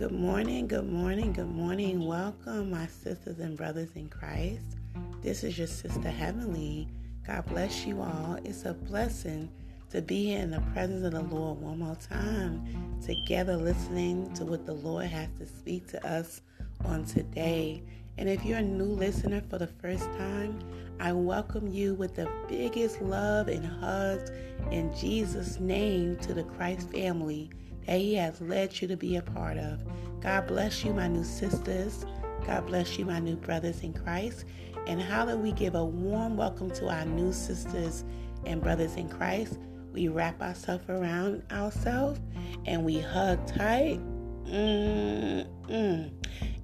[0.00, 2.06] Good morning, good morning, good morning.
[2.06, 4.78] Welcome, my sisters and brothers in Christ.
[5.20, 6.88] This is your sister Heavenly.
[7.26, 8.38] God bless you all.
[8.42, 9.50] It's a blessing
[9.90, 14.46] to be here in the presence of the Lord one more time, together listening to
[14.46, 16.40] what the Lord has to speak to us
[16.86, 17.82] on today.
[18.16, 20.60] And if you're a new listener for the first time,
[20.98, 24.30] I welcome you with the biggest love and hugs
[24.70, 27.50] in Jesus' name to the Christ family
[27.86, 29.82] that He has led you to be a part of.
[30.20, 32.04] God bless you, my new sisters.
[32.46, 34.44] God bless you, my new brothers in Christ.
[34.86, 38.04] And how do we give a warm welcome to our new sisters
[38.44, 39.58] and brothers in Christ?
[39.92, 42.20] We wrap ourselves around ourselves
[42.66, 44.00] and we hug tight.
[44.46, 46.10] Mm-mm.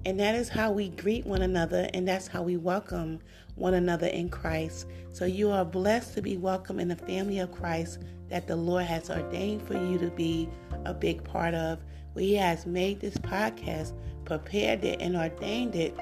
[0.05, 3.19] And that is how we greet one another, and that's how we welcome
[3.55, 4.87] one another in Christ.
[5.11, 8.85] So you are blessed to be welcome in the family of Christ that the Lord
[8.85, 10.49] has ordained for you to be
[10.87, 11.79] a big part of.
[12.13, 13.93] Where He has made this podcast,
[14.25, 15.95] prepared it, and ordained it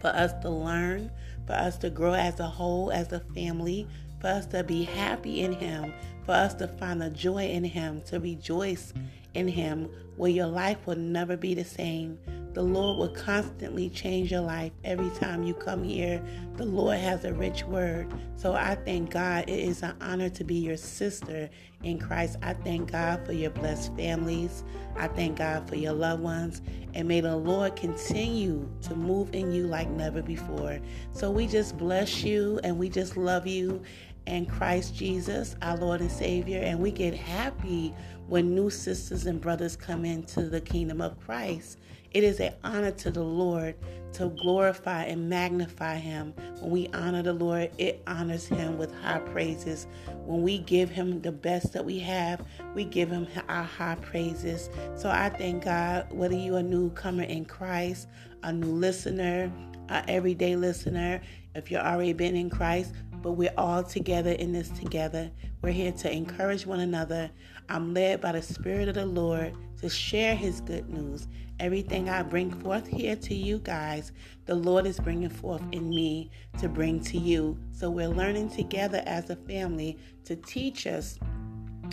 [0.00, 1.10] for us to learn,
[1.46, 3.88] for us to grow as a whole, as a family,
[4.20, 5.92] for us to be happy in Him,
[6.24, 8.92] for us to find the joy in Him, to rejoice
[9.34, 12.18] in Him, where your life will never be the same.
[12.54, 16.22] The Lord will constantly change your life every time you come here.
[16.56, 18.12] The Lord has a rich word.
[18.36, 19.48] So I thank God.
[19.48, 21.48] It is an honor to be your sister
[21.82, 22.36] in Christ.
[22.42, 24.64] I thank God for your blessed families.
[24.96, 26.60] I thank God for your loved ones.
[26.92, 30.78] And may the Lord continue to move in you like never before.
[31.12, 33.82] So we just bless you and we just love you
[34.26, 36.60] and Christ Jesus, our Lord and Savior.
[36.60, 37.94] And we get happy
[38.28, 41.78] when new sisters and brothers come into the kingdom of Christ.
[42.12, 43.74] It is an honor to the Lord
[44.14, 46.34] to glorify and magnify Him.
[46.60, 49.86] When we honor the Lord, it honors Him with high praises.
[50.26, 54.68] When we give Him the best that we have, we give Him our high praises.
[54.94, 58.08] So I thank God, whether you're a newcomer in Christ,
[58.42, 59.50] a new listener,
[59.88, 61.20] an everyday listener,
[61.54, 65.30] if you've already been in Christ, but we're all together in this together.
[65.62, 67.30] We're here to encourage one another.
[67.68, 71.28] I'm led by the Spirit of the Lord to share His good news.
[71.60, 74.12] Everything I bring forth here to you guys,
[74.46, 77.56] the Lord is bringing forth in me to bring to you.
[77.70, 81.18] So we're learning together as a family to teach us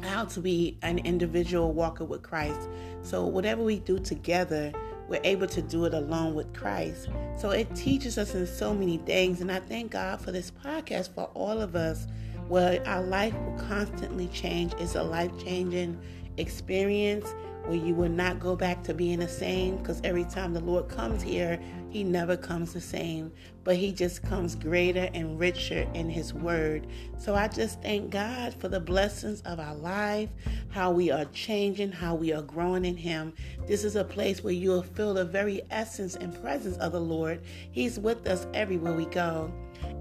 [0.04, 2.70] how to be an individual walker with Christ.
[3.04, 4.72] So whatever we do together,
[5.10, 7.10] we're able to do it alone with Christ.
[7.38, 9.42] So it teaches us in so many things.
[9.42, 12.06] And I thank God for this podcast for all of us
[12.48, 14.74] where our life will constantly change.
[14.78, 16.00] It's a life changing
[16.38, 17.34] experience
[17.66, 20.88] where you will not go back to being the same because every time the Lord
[20.90, 23.32] comes here, He never comes the same,
[23.64, 26.86] but He just comes greater and richer in His Word.
[27.18, 30.30] So I just thank God for the blessings of our life,
[30.70, 33.34] how we are changing, how we are growing in Him.
[33.68, 37.42] This is a place where you'll feel the very essence and presence of the Lord.
[37.72, 39.52] He's with us everywhere we go.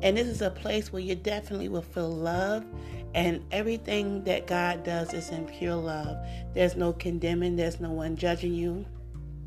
[0.03, 2.65] And this is a place where you definitely will feel love
[3.15, 6.16] and everything that God does is in pure love.
[6.55, 8.84] There's no condemning, there's no one judging you.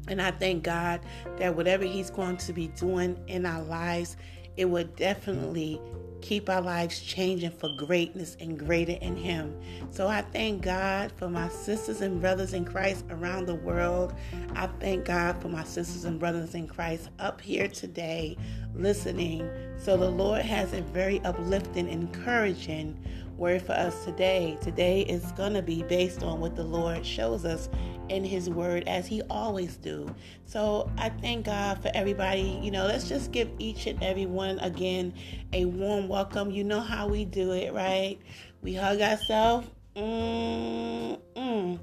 [0.07, 1.01] And I thank God
[1.37, 4.17] that whatever He's going to be doing in our lives,
[4.57, 5.79] it will definitely
[6.21, 9.59] keep our lives changing for greatness and greater in Him.
[9.89, 14.13] So I thank God for my sisters and brothers in Christ around the world.
[14.55, 18.37] I thank God for my sisters and brothers in Christ up here today
[18.75, 19.49] listening.
[19.77, 23.03] So the Lord has a very uplifting, encouraging
[23.41, 24.55] word for us today.
[24.61, 27.69] Today is going to be based on what the Lord shows us
[28.07, 30.13] in his word as he always do.
[30.45, 32.59] So I thank God for everybody.
[32.61, 35.15] You know, let's just give each and every one again
[35.53, 36.51] a warm welcome.
[36.51, 38.19] You know how we do it, right?
[38.61, 39.67] We hug ourselves.
[39.95, 41.79] Mm-mm.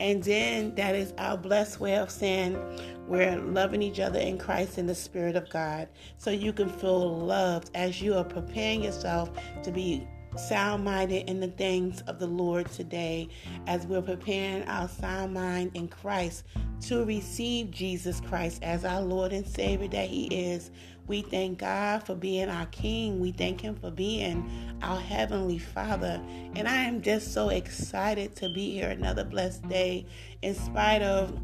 [0.00, 2.58] And then that is our blessed way of saying
[3.06, 5.88] we're loving each other in Christ in the Spirit of God.
[6.18, 9.30] So you can feel loved as you are preparing yourself
[9.62, 10.04] to be
[10.36, 13.28] sound minded in the things of the Lord today
[13.66, 16.44] as we're preparing our sound mind in Christ
[16.82, 20.70] to receive Jesus Christ as our Lord and Savior that He is.
[21.06, 23.20] We thank God for being our King.
[23.20, 24.50] We thank Him for being
[24.82, 26.20] our Heavenly Father.
[26.54, 30.06] And I am just so excited to be here another blessed day
[30.42, 31.38] in spite of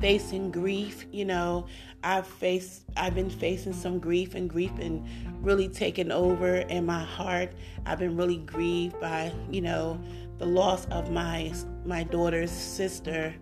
[0.00, 1.66] facing grief you know.
[2.02, 5.06] I've faced i've been facing some grief and grief and
[5.44, 7.52] really taken over in my heart.
[7.84, 10.00] I've been really grieved by you know
[10.38, 11.52] the loss of my
[11.84, 13.34] my daughter's sister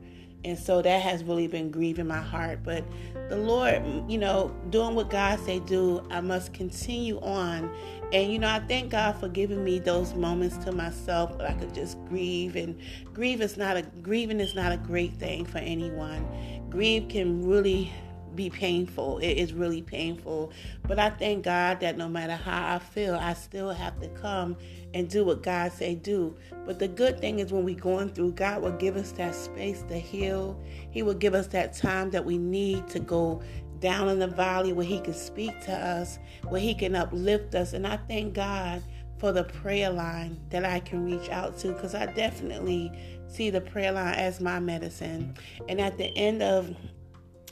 [0.44, 2.61] And so that has really been grieving my heart.
[2.62, 2.85] But
[3.29, 7.70] the Lord, you know, doing what God say do, I must continue on.
[8.12, 11.55] And you know, I thank God for giving me those moments to myself where I
[11.55, 12.56] could just grieve.
[12.56, 12.79] And
[13.12, 16.26] grieve is not a grieving is not a great thing for anyone.
[16.70, 17.93] Grieve can really
[18.35, 19.19] be painful.
[19.19, 20.52] It is really painful.
[20.87, 24.56] But I thank God that no matter how I feel, I still have to come
[24.94, 26.37] and do what God say do.
[26.64, 29.82] But the good thing is when we going through, God will give us that space
[29.88, 30.61] to heal.
[30.90, 33.43] He will give us that time that we need to go
[33.81, 36.19] down in the valley where he can speak to us,
[36.49, 37.73] where he can uplift us.
[37.73, 38.82] And I thank God
[39.19, 42.93] for the prayer line that I can reach out to because I definitely
[43.26, 45.35] see the prayer line as my medicine.
[45.69, 46.75] And at the end of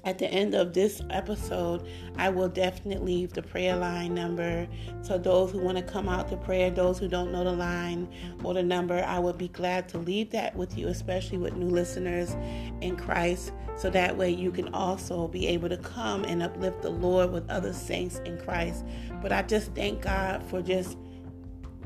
[0.06, 1.87] at the end of this episode,
[2.17, 4.69] I will definitely leave the prayer line number.
[5.03, 8.08] So, those who want to come out to prayer, those who don't know the line
[8.44, 11.69] or the number, I would be glad to leave that with you, especially with new
[11.69, 12.37] listeners
[12.81, 13.53] in Christ.
[13.76, 17.49] So that way you can also be able to come and uplift the Lord with
[17.50, 18.87] other saints in Christ.
[19.20, 20.97] But I just thank God for just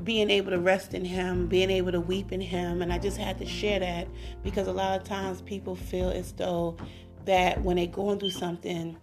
[0.05, 2.81] being able to rest in him, being able to weep in him.
[2.81, 4.07] And I just had to share that
[4.45, 6.77] because a lot of times people feel as though
[7.31, 8.97] that when they're going through something,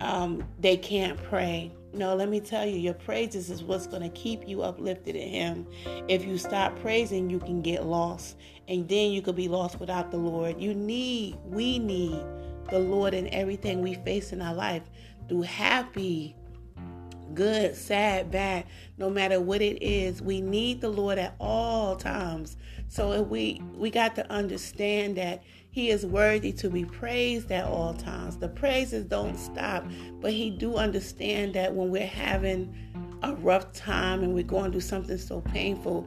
[0.00, 1.70] um, they can't pray.
[1.92, 5.28] No, let me tell you, your praises is what's going to keep you uplifted in
[5.28, 5.66] Him.
[6.08, 8.36] If you stop praising, you can get lost,
[8.66, 10.60] and then you could be lost without the Lord.
[10.60, 12.20] You need, we need
[12.68, 14.82] the Lord in everything we face in our life.
[15.28, 16.34] Through happy,
[17.34, 18.64] good, sad, bad,
[18.96, 22.56] no matter what it is, we need the Lord at all times.
[22.88, 25.44] So if we we got to understand that
[25.78, 28.36] he is worthy to be praised at all times.
[28.36, 29.86] The praises don't stop,
[30.20, 32.74] but he do understand that when we're having
[33.22, 36.04] a rough time and we're going through something so painful,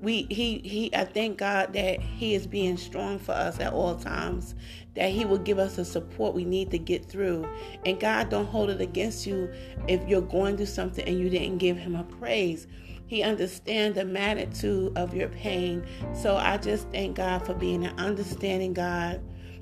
[0.00, 3.94] we he he I thank God that he is being strong for us at all
[3.94, 4.54] times
[4.94, 7.46] that he will give us the support we need to get through
[7.84, 9.52] and God don't hold it against you
[9.86, 12.66] if you're going through something and you didn't give him a praise
[13.10, 15.84] he understands the magnitude of your pain.
[16.14, 19.20] So I just thank God for being an understanding God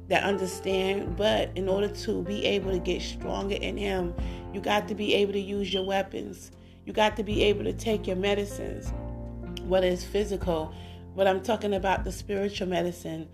[0.09, 1.17] that understand.
[1.17, 4.15] But in order to be able to get stronger in him
[4.53, 6.51] you got to be able to use your weapons.
[6.85, 8.93] You got to be able to take your medicines
[9.63, 10.75] what is physical,
[11.17, 13.29] but I'm talking about the spiritual medicine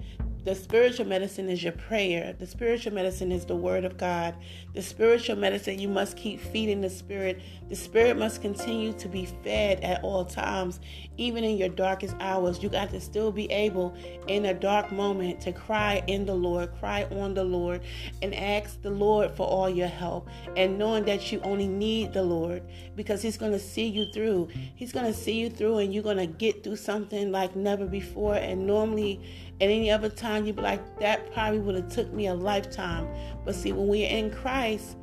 [0.44, 2.34] the spiritual medicine is your prayer.
[2.38, 4.34] The spiritual medicine is the word of God.
[4.74, 7.40] The spiritual medicine, you must keep feeding the spirit.
[7.70, 10.80] The spirit must continue to be fed at all times,
[11.16, 12.62] even in your darkest hours.
[12.62, 13.96] You got to still be able,
[14.26, 17.80] in a dark moment, to cry in the Lord, cry on the Lord,
[18.20, 20.28] and ask the Lord for all your help.
[20.58, 22.62] And knowing that you only need the Lord
[22.96, 24.48] because He's going to see you through.
[24.74, 27.86] He's going to see you through, and you're going to get through something like never
[27.86, 28.34] before.
[28.34, 29.22] And normally,
[29.60, 33.08] at any other time, you'd be like, that probably would have took me a lifetime.
[33.44, 34.96] But see, when we're in Christ,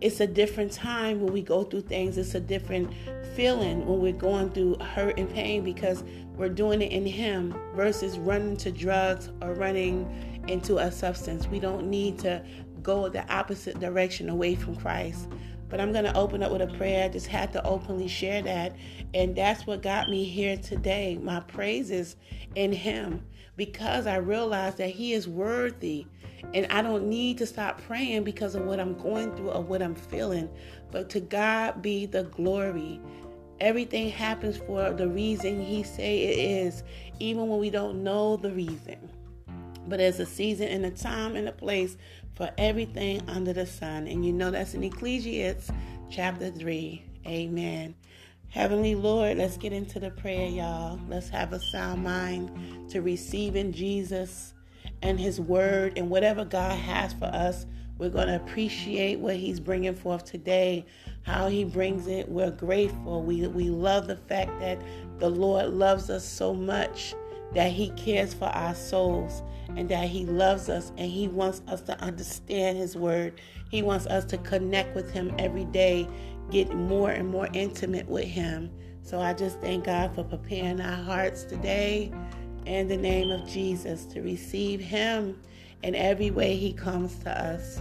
[0.00, 2.16] it's a different time when we go through things.
[2.16, 2.90] It's a different
[3.34, 6.02] feeling when we're going through hurt and pain because
[6.34, 10.08] we're doing it in Him versus running to drugs or running
[10.48, 11.46] into a substance.
[11.48, 12.42] We don't need to
[12.82, 15.28] go the opposite direction away from Christ.
[15.68, 17.04] But I'm going to open up with a prayer.
[17.04, 18.74] I just had to openly share that.
[19.12, 21.18] And that's what got me here today.
[21.22, 22.16] My praises
[22.56, 23.22] in Him
[23.60, 26.06] because I realize that He is worthy.
[26.54, 29.82] And I don't need to stop praying because of what I'm going through or what
[29.82, 30.48] I'm feeling.
[30.90, 33.02] But to God be the glory.
[33.60, 36.82] Everything happens for the reason He say it is,
[37.18, 39.10] even when we don't know the reason.
[39.86, 41.98] But there's a season and a time and a place
[42.36, 44.06] for everything under the sun.
[44.06, 45.70] And you know that's in Ecclesiastes
[46.08, 47.04] chapter 3.
[47.26, 47.94] Amen.
[48.50, 50.98] Heavenly Lord, let's get into the prayer, y'all.
[51.08, 54.54] Let's have a sound mind to receiving Jesus
[55.02, 57.66] and His Word and whatever God has for us.
[57.98, 60.84] We're going to appreciate what He's bringing forth today,
[61.22, 62.28] how He brings it.
[62.28, 63.22] We're grateful.
[63.22, 64.82] We, we love the fact that
[65.20, 67.14] the Lord loves us so much
[67.54, 69.44] that He cares for our souls
[69.76, 73.40] and that He loves us and He wants us to understand His Word.
[73.70, 76.08] He wants us to connect with Him every day
[76.50, 78.70] get more and more intimate with Him.
[79.02, 82.12] So I just thank God for preparing our hearts today
[82.66, 85.40] in the name of Jesus to receive Him
[85.82, 87.80] in every way He comes to us.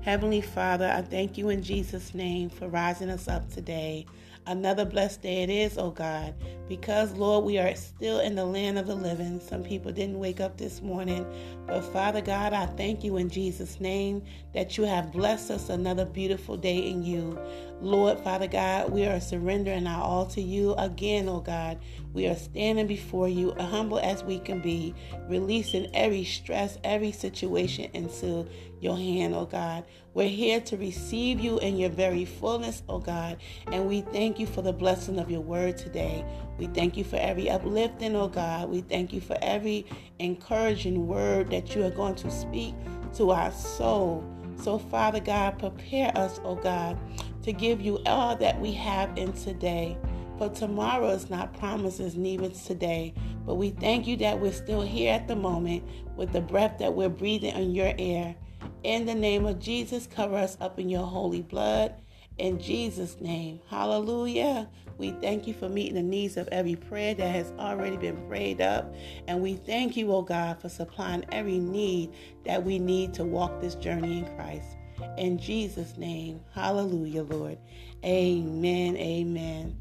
[0.00, 4.06] Heavenly Father, I thank you in Jesus' name for rising us up today.
[4.46, 6.34] Another blessed day it is, oh God,
[6.68, 9.40] because, Lord, we are still in the land of the living.
[9.40, 11.26] Some people didn't wake up this morning,
[11.66, 14.22] but Father God, I thank you in Jesus' name
[14.52, 17.38] that you have blessed us another beautiful day in you.
[17.80, 21.78] Lord, Father God, we are surrendering our all to you again, oh God.
[22.12, 24.94] We are standing before you, humble as we can be,
[25.26, 28.46] releasing every stress, every situation into
[28.80, 29.84] your hand, oh God.
[30.14, 33.38] We're here to receive you in your very fullness, oh God.
[33.72, 36.24] And we thank you for the blessing of your word today.
[36.56, 38.70] We thank you for every uplifting, oh God.
[38.70, 39.86] We thank you for every
[40.20, 42.74] encouraging word that you are going to speak
[43.14, 44.24] to our soul.
[44.62, 46.96] So, Father God, prepare us, oh God,
[47.42, 49.98] to give you all that we have in today.
[50.38, 53.14] For tomorrow is not promises, neither today.
[53.44, 55.82] But we thank you that we're still here at the moment
[56.16, 58.36] with the breath that we're breathing in your air.
[58.84, 61.94] In the name of Jesus, cover us up in your holy blood.
[62.36, 64.68] In Jesus' name, hallelujah.
[64.98, 68.60] We thank you for meeting the needs of every prayer that has already been prayed
[68.60, 68.94] up.
[69.26, 72.12] And we thank you, oh God, for supplying every need
[72.44, 74.76] that we need to walk this journey in Christ.
[75.16, 77.56] In Jesus' name, hallelujah, Lord.
[78.04, 79.78] Amen, amen.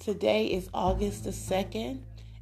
[0.00, 2.00] Today is August the 2nd,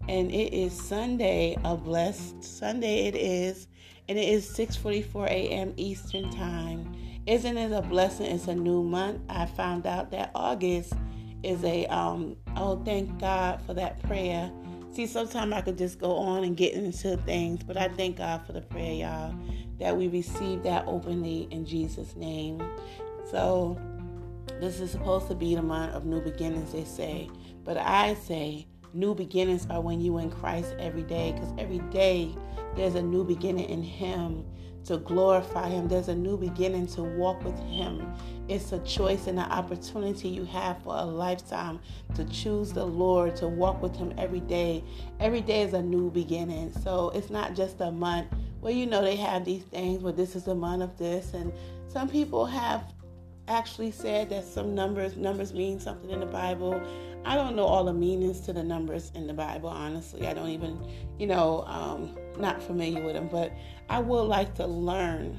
[0.09, 3.69] and it is Sunday, a blessed Sunday it is
[4.09, 5.75] and it is 6:44 a.m.
[5.77, 6.93] Eastern Time.
[7.27, 8.27] Isn't it a blessing?
[8.27, 9.21] It's a new month.
[9.29, 10.95] I found out that August
[11.43, 14.51] is a um oh thank God for that prayer.
[14.93, 18.45] See, sometimes I could just go on and get into things, but I thank God
[18.47, 19.35] for the prayer, y'all,
[19.79, 22.61] that we receive that openly in Jesus' name.
[23.31, 23.79] So
[24.61, 27.31] this is supposed to be the month of new beginnings, they say.
[27.63, 32.35] But I say new beginnings are when you in Christ every day, because every day
[32.79, 34.45] there's a new beginning in Him
[34.85, 35.89] to glorify Him.
[35.89, 38.07] There's a new beginning to walk with Him.
[38.49, 41.81] It's a choice and an opportunity you have for a lifetime
[42.15, 44.85] to choose the Lord, to walk with Him every day.
[45.19, 46.73] Every day is a new beginning.
[46.73, 48.29] So it's not just a month.
[48.61, 51.53] Well, you know, they have these things where this is a month of this, and
[51.89, 52.93] some people have
[53.49, 56.81] actually said that some numbers numbers mean something in the Bible.
[57.25, 60.27] I don't know all the meanings to the numbers in the Bible, honestly.
[60.27, 60.79] I don't even,
[61.19, 63.53] you know, um, not familiar with them, but
[63.89, 65.39] I would like to learn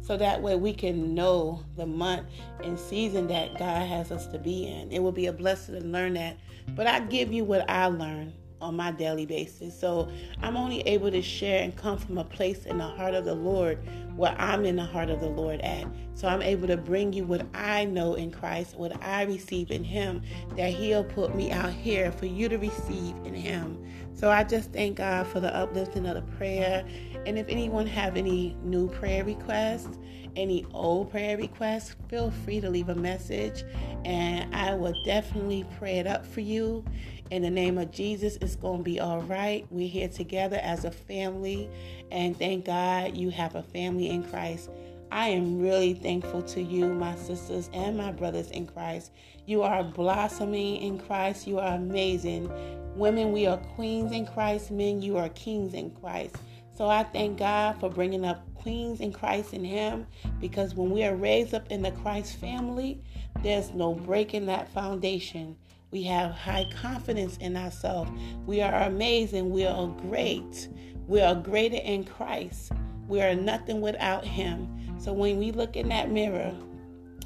[0.00, 2.28] so that way we can know the month
[2.62, 4.90] and season that God has us to be in.
[4.90, 6.38] It will be a blessing to learn that.
[6.74, 9.78] But I give you what I learned on my daily basis.
[9.78, 10.10] So
[10.42, 13.34] I'm only able to share and come from a place in the heart of the
[13.34, 13.78] Lord
[14.16, 15.86] where I'm in the heart of the Lord at.
[16.14, 19.84] So I'm able to bring you what I know in Christ, what I receive in
[19.84, 20.22] Him,
[20.56, 23.84] that He'll put me out here for you to receive in Him.
[24.14, 26.84] So I just thank God for the uplifting of the prayer.
[27.24, 29.96] And if anyone have any new prayer requests,
[30.34, 33.64] any old prayer requests, feel free to leave a message
[34.04, 36.84] and I will definitely pray it up for you.
[37.30, 39.66] In the name of Jesus, it's going to be all right.
[39.68, 41.68] We're here together as a family,
[42.10, 44.70] and thank God you have a family in Christ.
[45.12, 49.12] I am really thankful to you, my sisters and my brothers in Christ.
[49.44, 51.46] You are blossoming in Christ.
[51.46, 52.50] You are amazing.
[52.96, 54.70] Women, we are queens in Christ.
[54.70, 56.36] Men, you are kings in Christ.
[56.74, 60.06] So I thank God for bringing up queens in Christ in Him
[60.40, 63.02] because when we are raised up in the Christ family,
[63.42, 65.56] there's no breaking that foundation.
[65.90, 68.10] We have high confidence in ourselves.
[68.44, 69.50] We are amazing.
[69.50, 70.68] We are great.
[71.06, 72.72] We are greater in Christ.
[73.06, 74.68] We are nothing without Him.
[74.98, 76.54] So when we look in that mirror,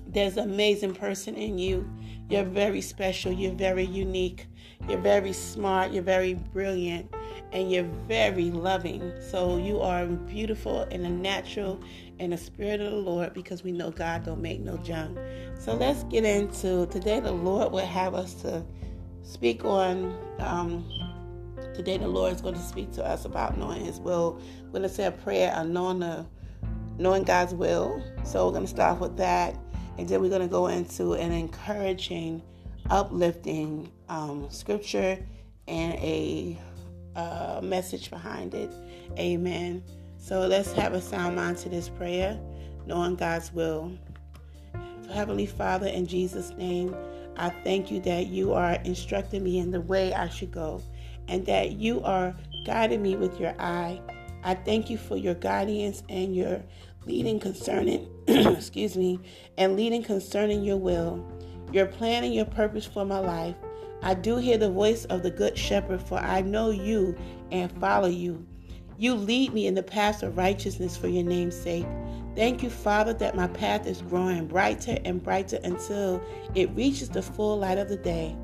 [0.06, 1.90] there's an amazing person in you.
[2.28, 3.32] You're very special.
[3.32, 4.46] You're very unique.
[4.88, 5.92] You're very smart.
[5.92, 7.12] You're very brilliant.
[7.52, 9.12] And you're very loving.
[9.30, 11.80] So you are beautiful in the natural
[12.18, 15.18] and the spirit of the Lord because we know God don't make no junk.
[15.58, 17.20] So let's get into today.
[17.20, 18.64] The Lord will have us to
[19.22, 20.16] speak on.
[20.38, 20.88] Um,
[21.74, 24.40] today, the Lord is going to speak to us about knowing His will.
[24.64, 26.26] We're going to say a prayer on knowing the
[26.98, 28.02] knowing God's will.
[28.24, 29.56] So we're going to start with that,
[29.98, 32.42] and then we're going to go into an encouraging,
[32.90, 35.18] uplifting um, scripture
[35.66, 36.58] and a
[37.16, 38.70] uh, message behind it.
[39.18, 39.82] Amen.
[40.18, 42.38] So let's have a sound mind to this prayer,
[42.86, 43.92] knowing God's will.
[45.12, 46.94] Heavenly Father, in Jesus' name,
[47.36, 50.82] I thank you that you are instructing me in the way I should go
[51.28, 52.34] and that you are
[52.66, 54.00] guiding me with your eye.
[54.44, 56.62] I thank you for your guidance and your
[57.06, 59.20] leading concerning, excuse me,
[59.56, 61.26] and leading concerning your will,
[61.72, 63.56] your plan and your purpose for my life.
[64.02, 67.16] I do hear the voice of the Good Shepherd, for I know you
[67.50, 68.44] and follow you.
[68.98, 71.86] You lead me in the path of righteousness for your name's sake.
[72.34, 76.22] Thank you, Father, that my path is growing brighter and brighter until
[76.54, 78.36] it reaches the full light of the day.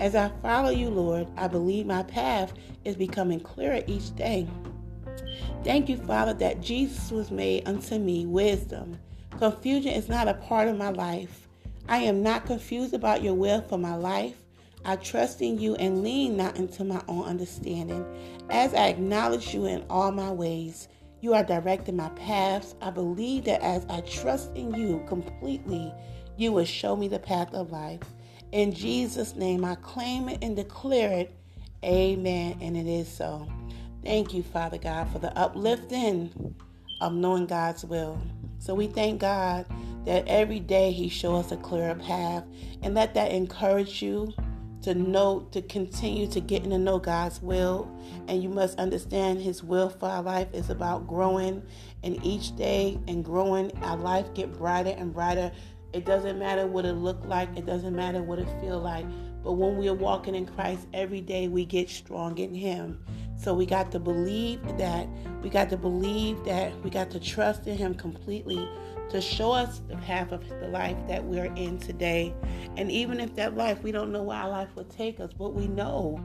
[0.00, 2.52] As I follow you, Lord, I believe my path
[2.84, 4.46] is becoming clearer each day.
[5.64, 8.98] Thank you, Father, that Jesus was made unto me wisdom.
[9.38, 11.48] Confusion is not a part of my life.
[11.88, 14.36] I am not confused about your will for my life.
[14.86, 18.06] I trust in you and lean not into my own understanding.
[18.50, 20.86] As I acknowledge you in all my ways,
[21.20, 22.76] you are directing my paths.
[22.80, 25.92] I believe that as I trust in you completely,
[26.36, 28.02] you will show me the path of life.
[28.52, 31.34] In Jesus' name, I claim it and declare it.
[31.84, 32.56] Amen.
[32.60, 33.48] And it is so.
[34.04, 36.54] Thank you, Father God, for the uplifting
[37.00, 38.20] of knowing God's will.
[38.60, 39.66] So we thank God
[40.04, 42.44] that every day He shows us a clearer path
[42.82, 44.32] and let that encourage you
[44.86, 47.90] to know, to continue to getting to know God's will.
[48.28, 51.60] And you must understand His will for our life is about growing.
[52.04, 55.50] And each day and growing, our life get brighter and brighter.
[55.92, 57.48] It doesn't matter what it look like.
[57.56, 59.06] It doesn't matter what it feel like.
[59.42, 63.04] But when we are walking in Christ every day, we get strong in Him.
[63.36, 65.08] So we got to believe that.
[65.42, 66.80] We got to believe that.
[66.84, 68.68] We got to trust in Him completely
[69.10, 72.34] to show us the path of the life that we're in today.
[72.76, 75.54] And even if that life, we don't know where our life will take us, but
[75.54, 76.20] we know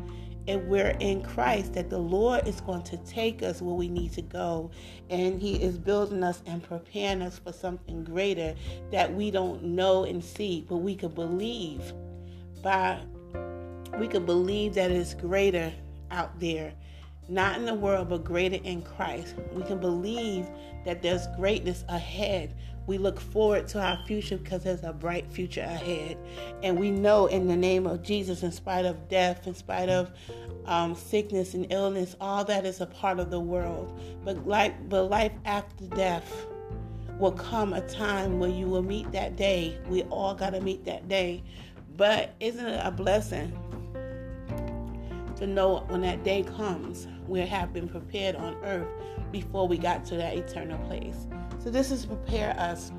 [0.47, 4.13] if we're in Christ that the Lord is going to take us where we need
[4.13, 4.71] to go.
[5.09, 8.55] And He is building us and preparing us for something greater
[8.91, 11.93] that we don't know and see, but we could believe
[12.63, 12.99] by
[13.99, 15.71] we could believe that it's greater
[16.11, 16.73] out there
[17.31, 19.35] not in the world, but greater in Christ.
[19.53, 20.49] We can believe
[20.85, 22.53] that there's greatness ahead.
[22.87, 26.17] We look forward to our future because there's a bright future ahead.
[26.63, 30.11] And we know in the name of Jesus, in spite of death, in spite of
[30.65, 33.99] um, sickness and illness, all that is a part of the world.
[34.23, 36.47] But life, but life after death
[37.19, 39.77] will come a time where you will meet that day.
[39.87, 41.43] We all got to meet that day.
[41.95, 43.57] But isn't it a blessing
[45.35, 48.87] to know when that day comes, we have been prepared on earth
[49.31, 51.27] before we got to that eternal place.
[51.63, 52.91] So this is prepare us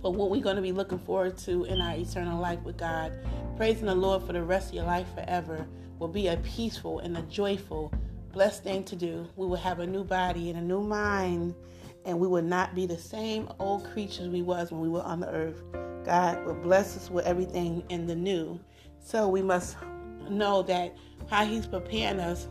[0.00, 3.12] for what we're going to be looking forward to in our eternal life with God.
[3.56, 5.66] Praising the Lord for the rest of your life forever
[5.98, 7.92] will be a peaceful and a joyful,
[8.32, 9.28] blessed thing to do.
[9.34, 11.52] We will have a new body and a new mind,
[12.04, 15.18] and we will not be the same old creatures we was when we were on
[15.18, 15.60] the earth.
[16.04, 18.60] God will bless us with everything in the new.
[19.00, 19.76] So we must
[20.28, 20.96] know that
[21.28, 22.46] how He's preparing us,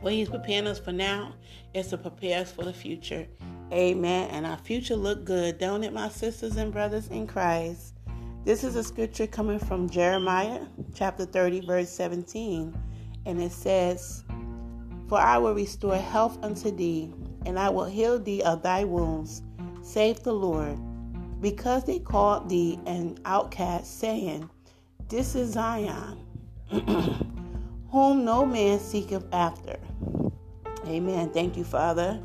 [0.00, 1.34] what He's preparing us for now
[1.72, 3.28] is to prepare us for the future.
[3.72, 4.30] Amen.
[4.30, 7.94] And our future look good, don't it, my sisters and brothers in Christ?
[8.44, 10.60] This is a scripture coming from Jeremiah
[10.94, 12.72] chapter 30, verse 17.
[13.26, 14.22] And it says,
[15.08, 17.12] For I will restore health unto thee,
[17.44, 19.42] and I will heal thee of thy wounds,
[19.82, 20.78] saith the Lord.
[21.40, 24.48] Because they called thee an outcast, saying,
[25.08, 26.24] This is Zion,
[27.90, 29.76] whom no man seeketh after.
[30.86, 31.30] Amen.
[31.30, 32.22] Thank you, Father,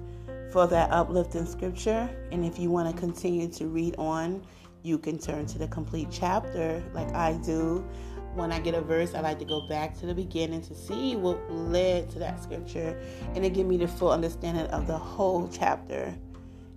[0.51, 2.09] for that uplifting scripture.
[2.31, 4.45] And if you want to continue to read on,
[4.83, 7.85] you can turn to the complete chapter like I do.
[8.33, 11.15] When I get a verse, I like to go back to the beginning to see
[11.15, 12.99] what led to that scripture
[13.35, 16.15] and it give me the full understanding of the whole chapter.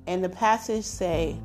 [0.07, 1.41] And the passage say,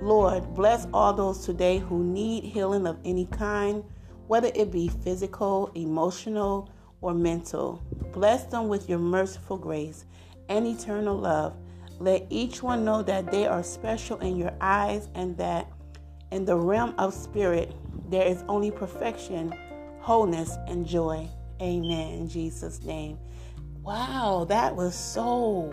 [0.00, 3.84] Lord, bless all those today who need healing of any kind
[4.26, 6.68] whether it be physical, emotional,
[7.00, 7.82] or mental.
[8.12, 10.04] Bless them with your merciful grace
[10.48, 11.56] and eternal love.
[11.98, 15.70] Let each one know that they are special in your eyes and that
[16.30, 17.74] in the realm of spirit
[18.10, 19.54] there is only perfection,
[20.00, 21.28] wholeness, and joy.
[21.60, 22.14] Amen.
[22.14, 23.18] In Jesus' name.
[23.82, 25.72] Wow, that was so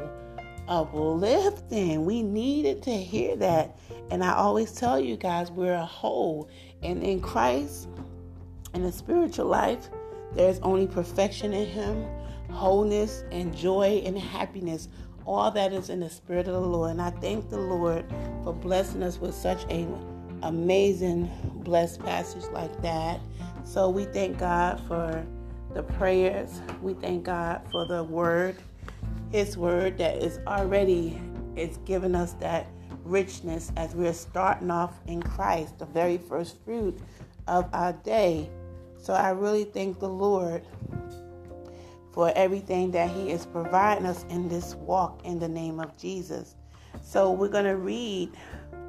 [0.68, 2.06] uplifting.
[2.06, 3.78] We needed to hear that.
[4.12, 6.50] And I always tell you guys, we're a whole.
[6.82, 7.90] And in Christ,
[8.74, 9.90] in the spiritual life,
[10.34, 12.06] there is only perfection in Him,
[12.50, 14.90] wholeness and joy and happiness.
[15.26, 16.92] All that is in the Spirit of the Lord.
[16.92, 18.06] And I thank the Lord
[18.44, 19.88] for blessing us with such a
[20.44, 21.32] amazing,
[21.64, 23.20] blessed passage like that.
[23.64, 25.26] So we thank God for
[25.74, 26.62] the prayers.
[26.82, 28.58] We thank God for the word,
[29.32, 31.22] His word that is already
[31.56, 32.68] it's given us that
[33.04, 36.98] richness as we're starting off in Christ, the very first fruit
[37.48, 38.50] of our day.
[38.98, 40.64] So I really thank the Lord
[42.14, 46.56] for everything that He is providing us in this walk in the name of Jesus.
[47.02, 48.32] So we're going to read,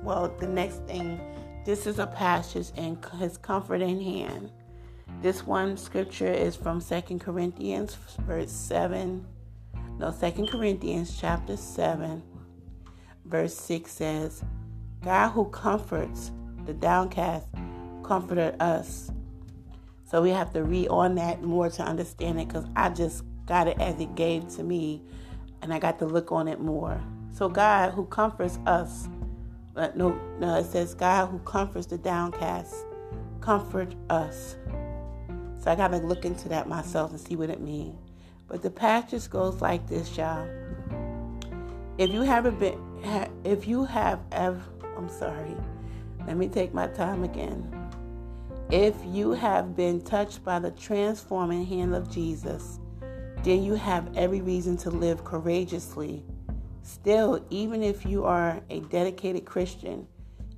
[0.03, 1.21] well, the next thing.
[1.65, 4.51] This is a passage in His comfort in hand.
[5.23, 9.25] This one scripture is from Second Corinthians, verse 7.
[9.99, 12.23] No, Second Corinthians chapter 7,
[13.25, 14.45] verse 6 says,
[15.03, 16.33] God who comforts
[16.67, 17.47] the downcast
[18.03, 19.11] comforted us.
[20.05, 23.69] So we have to read on that more to understand it because I just got
[23.69, 25.03] it as it gave to me
[25.63, 27.01] and I got to look on it more.
[27.33, 29.09] So God who comforts us,
[29.73, 32.75] but no, no, it says God who comforts the downcast,
[33.41, 34.57] comfort us.
[35.61, 37.99] So I got to look into that myself and see what it means.
[38.47, 40.47] But the passage goes like this, y'all.
[41.97, 42.79] If you haven't been,
[43.45, 44.61] if you have ever,
[44.97, 45.57] I'm sorry,
[46.27, 47.84] let me take my time again.
[48.75, 52.81] If you have been touched by the transforming hand of Jesus,
[53.45, 56.25] then you have every reason to live courageously.
[56.83, 60.09] Still, even if you are a dedicated Christian,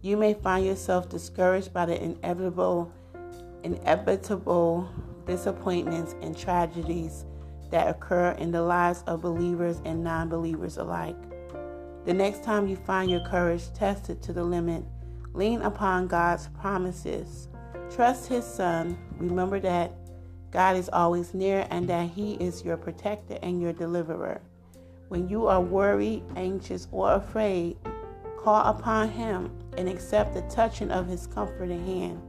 [0.00, 2.90] you may find yourself discouraged by the inevitable,
[3.64, 4.88] inevitable
[5.26, 7.26] disappointments and tragedies
[7.70, 11.18] that occur in the lives of believers and non believers alike.
[12.07, 14.85] The next time you find your courage tested to the limit,
[15.35, 17.48] lean upon God's promises.
[17.90, 18.99] Trust His Son.
[19.18, 19.92] Remember that
[20.51, 24.40] God is always near and that He is your protector and your deliverer.
[25.09, 27.77] When you are worried, anxious, or afraid,
[28.42, 32.20] call upon Him and accept the touching of His comforting hand.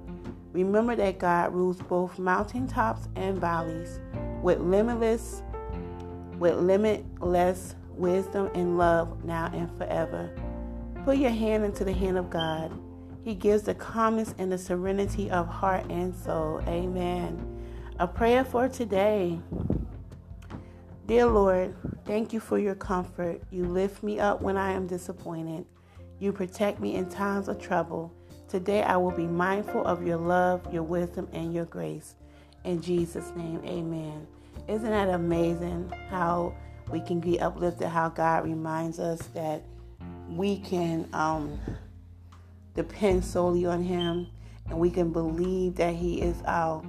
[0.53, 3.99] Remember that God rules both mountaintops and valleys
[4.41, 5.43] with limitless
[6.39, 10.29] with limitless wisdom and love now and forever.
[11.03, 12.71] Put your hand into the hand of God.
[13.27, 16.61] He gives the calmness and the serenity of heart and soul.
[16.65, 17.37] Amen.
[17.99, 19.37] A prayer for today.
[21.07, 23.41] Dear Lord, thank you for your comfort.
[23.51, 25.65] You lift me up when I am disappointed.
[26.19, 28.13] You protect me in times of trouble.
[28.47, 32.15] Today I will be mindful of your love, your wisdom, and your grace.
[32.63, 34.25] In Jesus' name, amen.
[34.69, 36.55] Isn't that amazing how
[36.89, 39.63] we can be uplifted, how God reminds us that
[40.29, 41.59] we can um,
[42.77, 44.27] depend solely on Him
[44.69, 46.83] and we can believe that He is our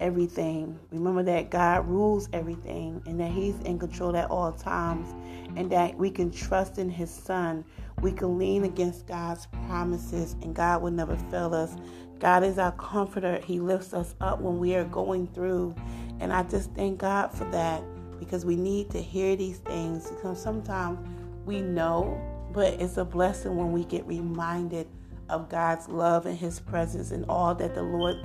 [0.00, 0.78] everything.
[0.92, 5.12] Remember that God rules everything and that He's in control at all times
[5.56, 7.64] and that we can trust in His Son.
[8.00, 11.74] We can lean against God's promises and God will never fail us.
[12.20, 13.40] God is our comforter.
[13.44, 15.74] He lifts us up when we are going through.
[16.20, 17.82] And I just thank God for that
[18.20, 21.00] because we need to hear these things because sometimes
[21.44, 22.20] we know,
[22.52, 24.86] but it's a blessing when we get reminded
[25.28, 28.16] of God's love and His presence and all that the Lord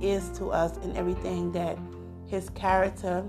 [0.00, 1.78] is to us and everything that
[2.26, 3.24] His character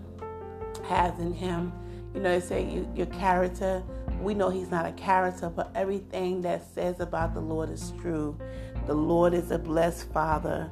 [0.85, 1.71] has in Him.
[2.13, 3.83] You know, they say you, your character,
[4.21, 8.37] we know He's not a character, but everything that says about the Lord is true.
[8.85, 10.69] The Lord is a blessed Father.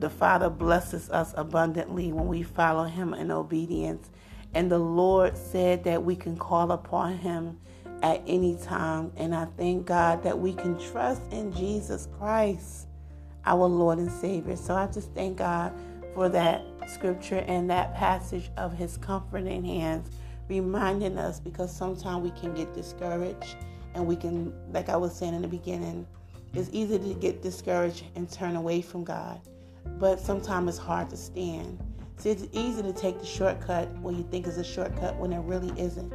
[0.00, 4.10] The Father blesses us abundantly when we follow Him in obedience.
[4.54, 7.58] And the Lord said that we can call upon Him
[8.02, 9.12] at any time.
[9.16, 12.86] And I thank God that we can trust in Jesus Christ,
[13.44, 14.56] our Lord and Savior.
[14.56, 15.72] So I just thank God
[16.14, 20.10] for that scripture and that passage of His comforting hands,
[20.48, 23.56] reminding us because sometimes we can get discouraged
[23.94, 26.06] and we can, like I was saying in the beginning,
[26.54, 29.40] it's easy to get discouraged and turn away from God,
[29.98, 31.78] but sometimes it's hard to stand.
[32.16, 35.40] See, it's easy to take the shortcut when you think it's a shortcut when it
[35.40, 36.12] really isn't.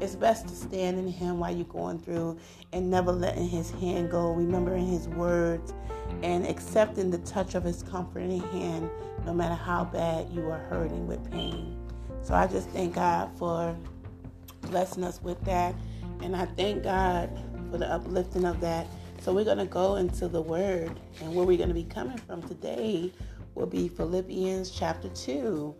[0.00, 2.38] It's best to stand in Him while you're going through
[2.72, 5.72] and never letting His hand go, remembering His words
[6.22, 8.90] and accepting the touch of His comforting hand
[9.24, 11.78] no matter how bad you are hurting with pain.
[12.22, 13.76] So I just thank God for
[14.62, 15.74] blessing us with that.
[16.22, 17.30] And I thank God
[17.70, 18.86] for the uplifting of that
[19.24, 22.18] so we're going to go into the word, and where we're going to be coming
[22.18, 23.10] from today
[23.54, 25.74] will be Philippians chapter 2.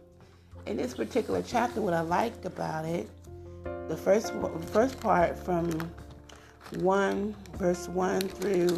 [0.65, 3.07] In this particular chapter, what I liked about it,
[3.89, 4.33] the first
[4.73, 5.71] first part from
[6.81, 8.77] 1 verse 1 through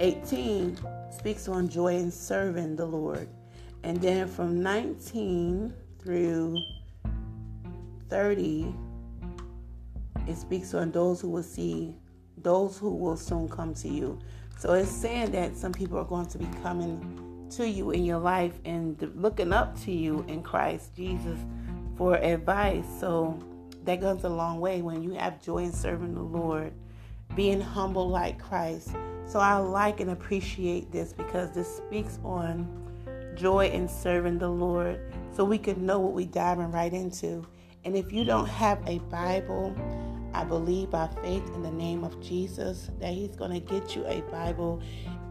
[0.00, 0.76] 18
[1.10, 3.28] speaks on joy in serving the Lord.
[3.84, 6.56] And then from 19 through
[8.08, 8.74] 30,
[10.26, 11.96] it speaks on those who will see
[12.38, 14.18] those who will soon come to you.
[14.58, 18.18] So it's saying that some people are going to be coming to you in your
[18.18, 21.38] life and looking up to you in Christ Jesus
[21.96, 22.86] for advice.
[22.98, 23.38] So
[23.84, 26.72] that goes a long way when you have joy in serving the Lord,
[27.34, 28.94] being humble like Christ.
[29.26, 32.68] So I like and appreciate this because this speaks on
[33.34, 35.00] joy in serving the Lord
[35.34, 37.46] so we can know what we're diving right into.
[37.84, 39.74] And if you don't have a Bible,
[40.34, 44.06] I believe by faith in the name of Jesus that He's going to get you
[44.06, 44.80] a Bible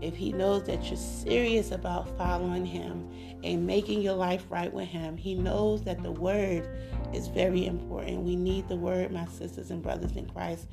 [0.01, 3.09] if He knows that you're serious about following Him
[3.43, 5.17] and making your life right with Him.
[5.17, 6.67] He knows that the Word
[7.13, 8.21] is very important.
[8.21, 10.67] We need the Word, my sisters and brothers in Christ.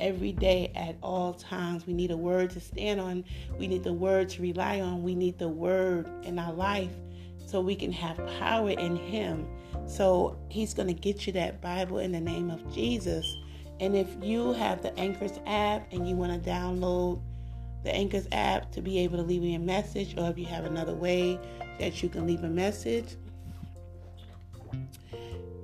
[0.00, 1.86] every day at all times.
[1.86, 3.24] We need a word to stand on.
[3.58, 5.02] We need the word to rely on.
[5.02, 6.92] We need the word in our life
[7.46, 9.46] so we can have power in Him.
[9.86, 13.26] So He's going to get you that Bible in the name of Jesus.
[13.80, 17.22] And if you have the Anchors app and you want to download
[17.84, 20.64] the Anchors app to be able to leave me a message, or if you have
[20.64, 21.38] another way
[21.78, 23.16] that you can leave a message,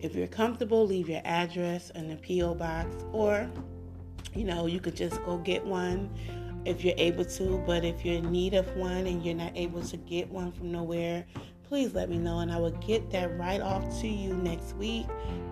[0.01, 2.55] if you're comfortable, leave your address in the P.O.
[2.55, 3.49] box, or
[4.35, 6.11] you know, you could just go get one
[6.65, 7.63] if you're able to.
[7.67, 10.73] But if you're in need of one and you're not able to get one from
[10.73, 11.25] nowhere,
[11.63, 15.07] please let me know and I will get that right off to you next week.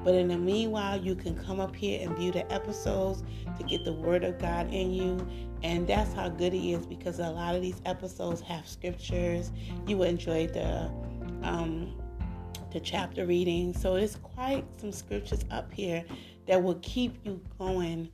[0.05, 3.22] But in the meanwhile, you can come up here and view the episodes
[3.59, 5.27] to get the Word of God in you.
[5.62, 9.53] And that's how good He is because a lot of these episodes have scriptures.
[9.87, 10.90] You will enjoy the
[11.42, 11.96] um,
[12.72, 13.75] the chapter reading.
[13.75, 16.05] So it's quite some scriptures up here
[16.46, 18.11] that will keep you going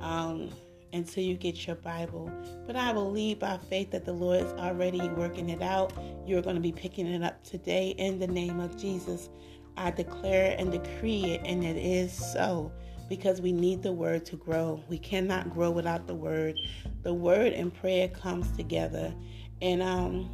[0.00, 0.50] um,
[0.92, 2.30] until you get your Bible.
[2.66, 5.92] But I believe by faith that the Lord is already working it out.
[6.26, 9.28] You're going to be picking it up today in the name of Jesus.
[9.76, 12.72] I declare and decree it, and it is so
[13.10, 14.82] because we need the word to grow.
[14.88, 16.56] We cannot grow without the word.
[17.02, 19.12] The word and prayer comes together,
[19.60, 20.30] and um,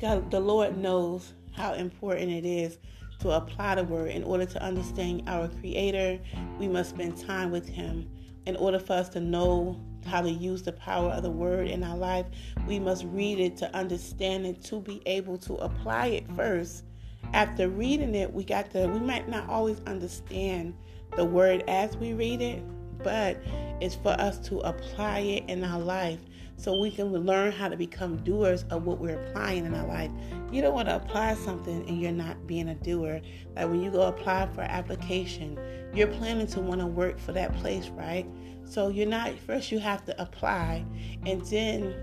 [0.00, 2.78] God, the Lord knows how important it is
[3.18, 4.10] to apply the word.
[4.10, 6.20] In order to understand our Creator,
[6.58, 8.08] we must spend time with Him
[8.46, 11.82] in order for us to know how to use the power of the word in
[11.82, 12.26] our life,
[12.68, 16.84] we must read it to understand it, to be able to apply it first.
[17.32, 20.74] After reading it, we got to, we might not always understand
[21.16, 22.62] the word as we read it,
[23.02, 23.42] but
[23.80, 26.20] it's for us to apply it in our life
[26.56, 30.10] so we can learn how to become doers of what we're applying in our life.
[30.50, 33.20] You don't want to apply something and you're not being a doer.
[33.54, 35.58] Like when you go apply for an application,
[35.94, 38.26] you're planning to want to work for that place, right?
[38.64, 40.84] So you're not first you have to apply
[41.24, 41.94] and then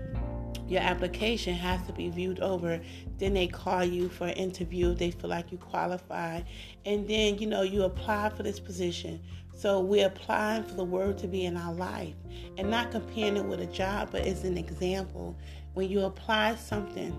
[0.66, 2.80] your application has to be viewed over.
[3.18, 4.94] Then they call you for an interview.
[4.94, 6.42] They feel like you qualify.
[6.84, 9.20] And then, you know, you apply for this position.
[9.56, 12.14] So we're applying for the word to be in our life
[12.58, 15.36] and not comparing it with a job, but as an example.
[15.74, 17.16] When you apply something,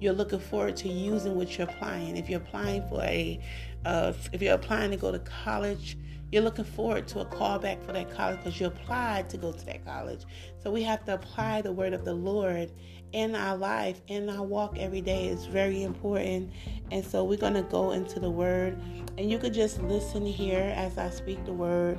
[0.00, 2.16] you're looking forward to using what you're applying.
[2.16, 3.40] If you're applying for a,
[3.84, 5.96] uh, if you're applying to go to college,
[6.32, 9.66] you're looking forward to a callback for that college because you applied to go to
[9.66, 10.22] that college.
[10.62, 12.72] So we have to apply the word of the Lord
[13.12, 15.28] in our life, in our walk every day.
[15.28, 16.50] It's very important.
[16.90, 18.76] And so we're going to go into the word.
[19.16, 21.98] And you could just listen here as I speak the word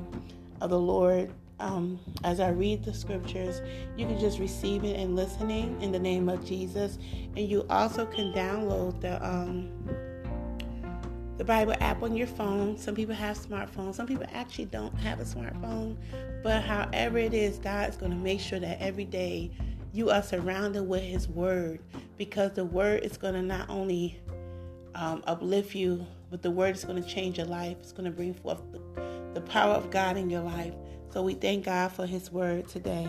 [0.62, 1.32] of the Lord.
[1.60, 3.62] Um, as I read the scriptures,
[3.98, 7.00] you can just receive it and listening in the name of Jesus.
[7.36, 9.72] And you also can download the um,
[11.38, 12.78] the Bible app on your phone.
[12.78, 13.96] Some people have smartphones.
[13.96, 15.96] Some people actually don't have a smartphone.
[16.44, 19.52] But however it is, God's going to make sure that every day
[19.94, 21.80] you are surrounded with His Word
[22.18, 24.20] because the Word is going to not only
[24.96, 27.78] um, uplift you, but the Word is going to change your life.
[27.82, 28.82] It's going to bring forth the,
[29.36, 30.74] the power of God in your life.
[31.12, 33.08] So we thank God for His Word today.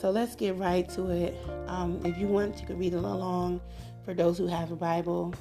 [0.00, 1.36] So let's get right to it.
[1.68, 3.60] Um, if you want, you can read along
[4.04, 5.32] for those who have a Bible.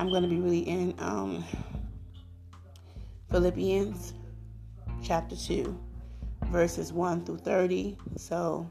[0.00, 1.44] I'm going to be reading um,
[3.30, 4.14] Philippians
[5.02, 5.78] chapter 2,
[6.46, 7.98] verses 1 through 30.
[8.16, 8.70] So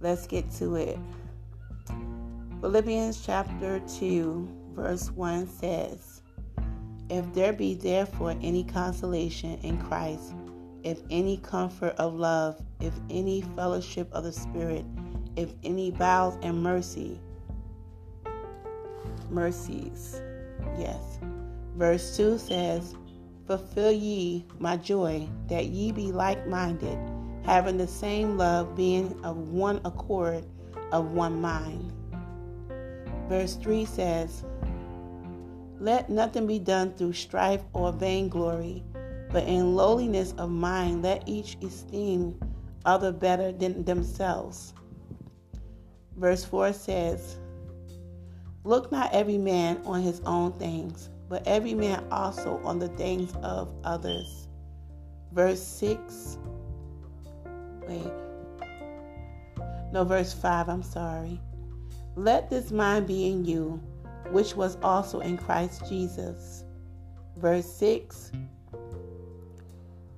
[0.00, 0.98] let's get to it.
[2.62, 6.22] Philippians chapter 2, verse 1 says,
[7.10, 10.32] If there be therefore any consolation in Christ,
[10.82, 14.86] if any comfort of love, if any fellowship of the Spirit,
[15.36, 17.20] if any bowels and mercy,
[19.28, 20.22] mercies
[20.78, 21.18] Yes.
[21.76, 22.94] Verse 2 says,
[23.46, 26.98] Fulfill ye my joy, that ye be like minded,
[27.44, 30.44] having the same love, being of one accord,
[30.92, 31.92] of one mind.
[33.28, 34.44] Verse 3 says,
[35.78, 38.84] Let nothing be done through strife or vainglory,
[39.30, 42.38] but in lowliness of mind let each esteem
[42.84, 44.74] other better than themselves.
[46.16, 47.38] Verse 4 says,
[48.62, 53.32] Look not every man on his own things, but every man also on the things
[53.42, 54.48] of others.
[55.32, 56.36] Verse 6.
[57.88, 58.12] Wait.
[59.92, 61.40] No, verse 5, I'm sorry.
[62.16, 63.82] Let this mind be in you,
[64.30, 66.64] which was also in Christ Jesus.
[67.36, 68.32] Verse 6.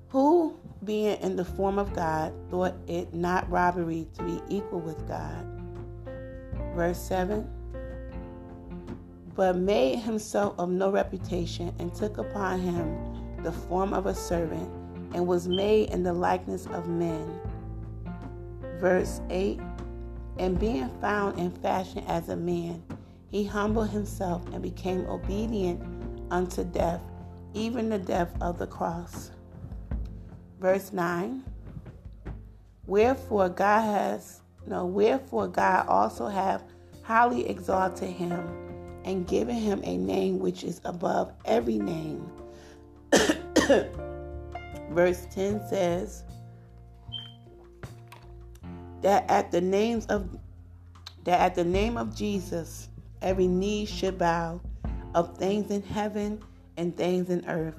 [0.09, 5.07] Who, being in the form of God, thought it not robbery to be equal with
[5.07, 5.45] God.
[6.75, 7.47] Verse 7
[9.35, 14.69] but made himself of no reputation, and took upon him the form of a servant,
[15.13, 17.39] and was made in the likeness of men.
[18.79, 19.59] Verse 8
[20.37, 22.83] And being found in fashion as a man,
[23.29, 25.81] he humbled himself and became obedient
[26.29, 27.01] unto death,
[27.53, 29.31] even the death of the cross.
[30.59, 31.43] Verse 9
[32.85, 36.63] Wherefore God has no wherefore God also have
[37.03, 38.62] highly exalted him
[39.05, 42.29] and given him a name which is above every name.
[44.91, 46.23] Verse 10 says
[49.01, 50.29] that at the names of
[51.23, 52.89] that at the name of Jesus
[53.21, 54.59] every knee should bow
[55.15, 56.41] of things in heaven
[56.77, 57.75] and things in earth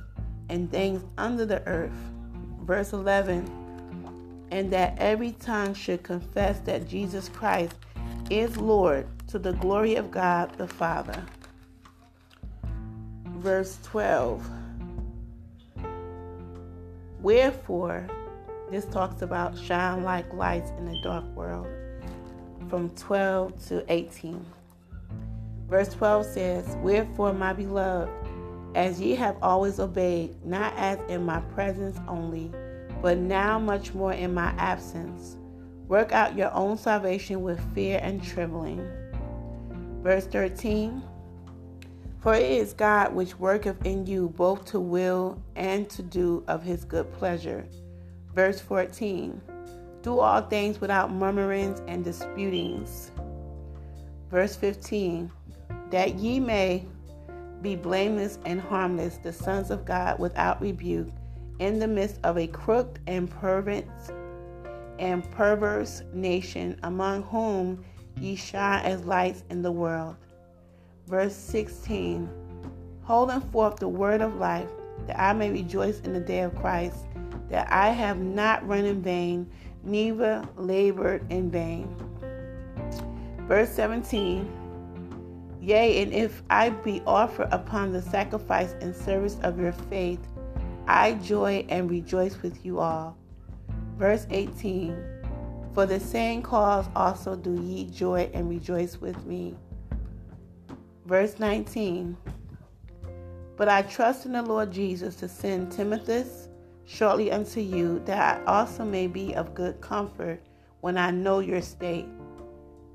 [0.48, 1.92] and things under the earth.
[2.62, 3.64] Verse 11
[4.50, 7.74] and that every tongue should confess that Jesus Christ
[8.30, 11.20] is Lord to the glory of God the Father.
[13.38, 14.48] Verse 12
[17.20, 18.06] Wherefore,
[18.70, 21.66] this talks about shine like lights in a dark world
[22.68, 24.46] from 12 to 18.
[25.68, 28.12] Verse 12 says, Wherefore, my beloved,
[28.76, 32.52] as ye have always obeyed, not as in my presence only,
[33.02, 35.38] but now much more in my absence,
[35.88, 38.88] work out your own salvation with fear and trembling.
[40.04, 41.02] Verse 13
[42.20, 46.62] For it is God which worketh in you both to will and to do of
[46.62, 47.64] his good pleasure.
[48.34, 49.40] Verse 14
[50.02, 53.12] Do all things without murmurings and disputings.
[54.30, 55.32] Verse 15
[55.90, 56.84] That ye may
[57.62, 61.08] be blameless and harmless, the sons of God without rebuke,
[61.60, 64.12] in the midst of a crooked and perverse
[64.98, 67.82] and perverse nation, among whom
[68.20, 70.16] ye shine as lights in the world.
[71.06, 72.28] Verse 16
[73.02, 74.68] Holding forth the word of life,
[75.06, 76.96] that I may rejoice in the day of Christ,
[77.50, 79.50] that I have not run in vain,
[79.82, 81.94] neither labored in vain.
[83.46, 84.50] Verse 17
[85.60, 90.20] Yea, and if I be offered upon the sacrifice and service of your faith,
[90.86, 93.16] I joy and rejoice with you all.
[93.96, 95.13] Verse 18
[95.74, 99.56] For the same cause also do ye joy and rejoice with me.
[101.04, 102.16] Verse 19
[103.56, 106.24] But I trust in the Lord Jesus to send Timothy
[106.84, 110.40] shortly unto you, that I also may be of good comfort
[110.80, 112.06] when I know your state.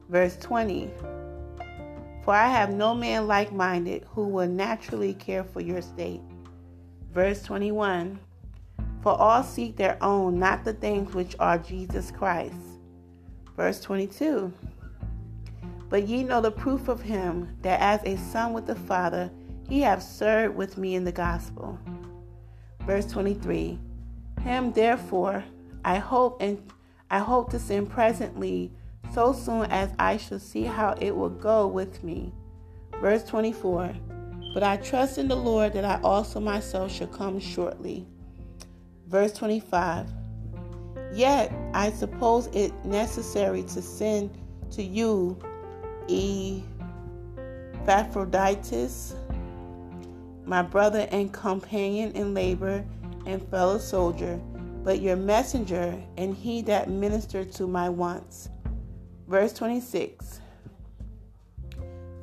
[0.08, 0.89] Verse 20
[2.24, 6.22] For I have no man like minded who will naturally care for your state.
[7.13, 8.22] Verse 21
[9.04, 12.69] For all seek their own, not the things which are Jesus Christ.
[13.60, 14.54] Verse 22
[15.89, 19.30] But ye know the proof of him, that as a son with the Father,
[19.67, 21.78] he hath served with me in the gospel.
[22.88, 23.78] Verse 23
[24.43, 25.43] Him therefore
[25.84, 26.72] I hope and
[27.12, 28.72] I hope to send presently,
[29.13, 32.32] so soon as I shall see how it will go with me.
[33.02, 33.93] Verse 24
[34.54, 38.08] but I trust in the Lord that I also myself shall come shortly.
[39.08, 40.08] Verse 25
[41.13, 44.32] Yet I suppose it necessary to send
[44.72, 45.38] to you
[47.84, 49.15] Epaphroditus,
[50.45, 52.86] my brother and companion in labor
[53.26, 54.39] and fellow soldier,
[54.84, 58.50] but your messenger and he that ministered to my wants.
[59.28, 60.41] Verse 26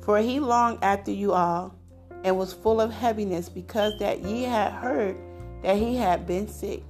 [0.01, 1.75] For he longed after you all
[2.23, 5.15] and was full of heaviness because that ye had heard
[5.63, 6.83] that he had been sick.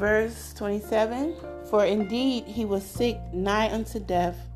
[0.00, 1.34] Verse 27
[1.68, 4.48] For indeed he was sick nigh unto death,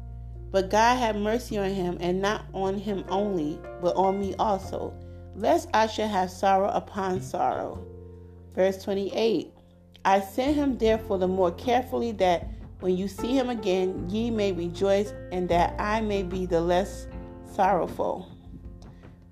[0.51, 4.95] but God had mercy on him, and not on him only, but on me also,
[5.37, 7.87] lest I should have sorrow upon sorrow.
[8.55, 9.53] Verse 28
[10.07, 12.49] I sent him therefore the more carefully that
[12.81, 17.07] when you see him again, ye may rejoice, and that I may be the less
[17.53, 18.33] sorrowful.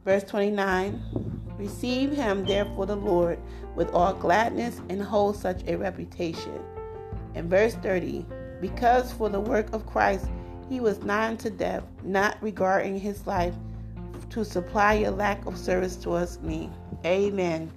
[0.04, 3.38] Verse 29 Receive him therefore the Lord
[3.74, 6.60] with all gladness and hold such a reputation.
[7.34, 8.26] In verse 30
[8.60, 10.26] Because for the work of Christ
[10.68, 13.54] he was nigh unto death, not regarding his life,
[14.30, 16.70] to supply your lack of service towards me.
[17.04, 17.70] Amen.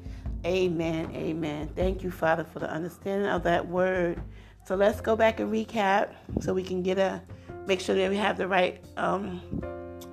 [0.45, 1.12] Amen.
[1.13, 1.69] Amen.
[1.75, 4.21] Thank you, Father, for the understanding of that word.
[4.65, 7.21] So let's go back and recap so we can get a
[7.67, 9.41] make sure that we have the right um,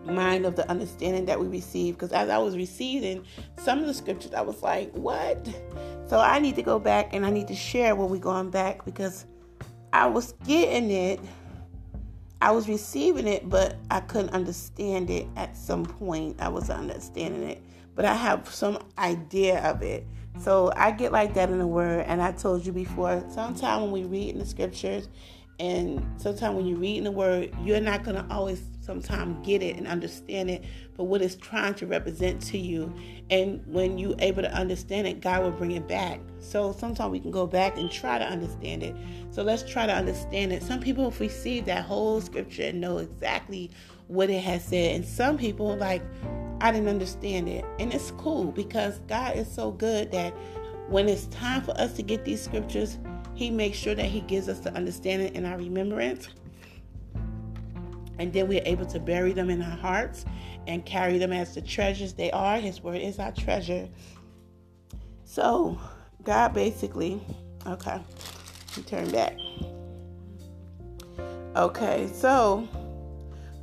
[0.07, 1.95] mind of the understanding that we receive.
[1.95, 3.25] Because as I was receiving
[3.59, 5.49] some of the scriptures, I was like, what?
[6.09, 8.85] So I need to go back and I need to share when we're going back
[8.85, 9.27] because
[9.93, 11.21] I was getting it.
[12.41, 16.41] I was receiving it, but I couldn't understand it at some point.
[16.41, 17.63] I was understanding it.
[17.95, 20.07] but I have some idea of it.
[20.39, 23.23] So I get like that in the word, and I told you before.
[23.29, 25.09] Sometimes when we read in the scriptures,
[25.61, 29.77] and sometimes when you read in the word, you're not gonna always sometimes get it
[29.77, 30.65] and understand it
[30.95, 32.93] for what it's trying to represent to you.
[33.31, 36.21] And when you're able to understand it, God will bring it back.
[36.41, 38.97] So sometimes we can go back and try to understand it.
[39.31, 40.63] So let's try to understand it.
[40.63, 43.71] Some people if we see that whole scripture and know exactly
[44.09, 44.97] what it has said.
[44.97, 46.03] And some people, like,
[46.61, 47.65] I didn't understand it.
[47.79, 50.35] And it's cool because God is so good that
[50.89, 52.99] when it's time for us to get these scriptures,
[53.35, 56.29] He makes sure that He gives us the understanding in our remembrance.
[58.19, 60.25] And then we're able to bury them in our hearts
[60.67, 62.59] and carry them as the treasures they are.
[62.59, 63.89] His word is our treasure.
[65.25, 65.79] So,
[66.23, 67.21] God basically,
[67.67, 68.01] okay,
[68.87, 69.37] turn back.
[71.57, 72.69] Okay, so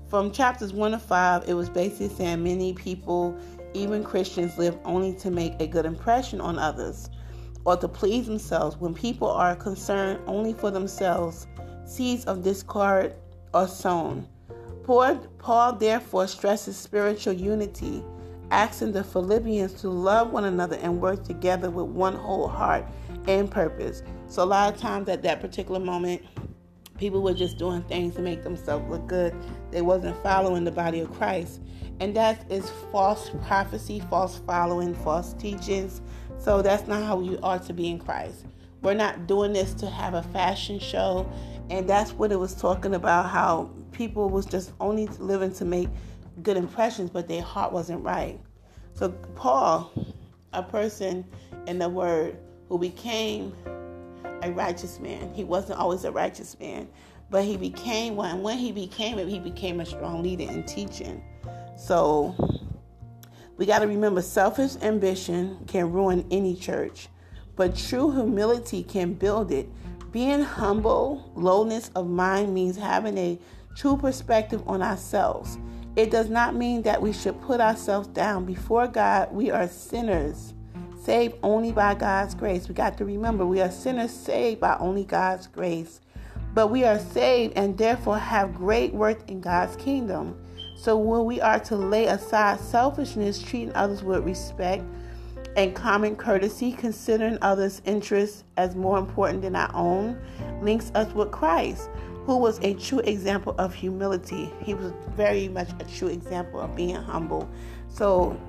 [0.09, 3.37] from chapters 1 to 5, it was basically saying many people,
[3.73, 7.09] even Christians, live only to make a good impression on others
[7.65, 8.77] or to please themselves.
[8.77, 11.47] When people are concerned only for themselves,
[11.85, 13.13] seeds of discord
[13.53, 14.27] are sown.
[14.89, 18.03] Paul, therefore stresses spiritual unity,
[18.49, 22.87] asking the Philippians to love one another and work together with one whole heart
[23.27, 24.01] and purpose.
[24.25, 26.23] So, a lot of times at that particular moment,
[26.97, 29.35] people were just doing things to make themselves look good.
[29.69, 31.61] They wasn't following the body of Christ.
[31.99, 36.01] And that is false prophecy, false following, false teachings.
[36.39, 38.43] So that's not how you are to be in Christ.
[38.81, 41.31] We're not doing this to have a fashion show.
[41.69, 43.69] And that's what it was talking about how
[43.99, 45.89] people was just only living to make
[46.41, 48.39] good impressions, but their heart wasn't right.
[48.93, 49.91] So Paul,
[50.53, 51.25] a person
[51.67, 52.37] in the word
[52.69, 53.53] who became
[54.41, 55.33] a righteous man.
[55.33, 56.87] He wasn't always a righteous man,
[57.29, 58.41] but he became one.
[58.41, 61.21] When he became it, he became a strong leader in teaching.
[61.75, 62.33] So
[63.57, 67.09] we got to remember selfish ambition can ruin any church,
[67.57, 69.67] but true humility can build it.
[70.13, 73.37] Being humble, lowness of mind means having a
[73.79, 75.57] true perspective on ourselves.
[75.95, 78.43] It does not mean that we should put ourselves down.
[78.43, 80.53] Before God, we are sinners
[81.01, 82.67] saved only by God's grace.
[82.67, 86.01] We got to remember we are sinners saved by only God's grace.
[86.53, 90.37] But we are saved and therefore have great worth in God's kingdom.
[90.75, 94.83] So when we are to lay aside selfishness, treating others with respect
[95.55, 100.19] and common courtesy, considering others' interests as more important than our own,
[100.61, 101.89] links us with Christ,
[102.25, 104.51] who was a true example of humility.
[104.61, 107.49] He was very much a true example of being humble.
[107.89, 108.39] So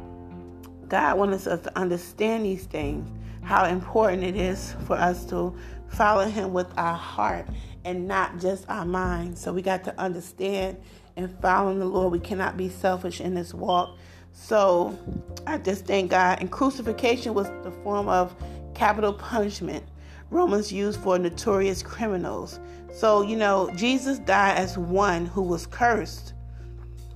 [0.89, 3.09] God wants us to understand these things,
[3.43, 5.57] how important it is for us to
[5.89, 7.47] follow Him with our heart
[7.85, 9.39] and not just our mind.
[9.39, 10.77] So we got to understand
[11.17, 12.13] and following the Lord.
[12.13, 13.97] We cannot be selfish in this walk.
[14.33, 14.99] So
[15.47, 16.41] I just thank God.
[16.41, 18.35] And crucifixion was the form of
[18.75, 19.85] capital punishment
[20.31, 22.61] Romans used for notorious criminals.
[22.93, 26.35] So, you know, Jesus died as one who was cursed.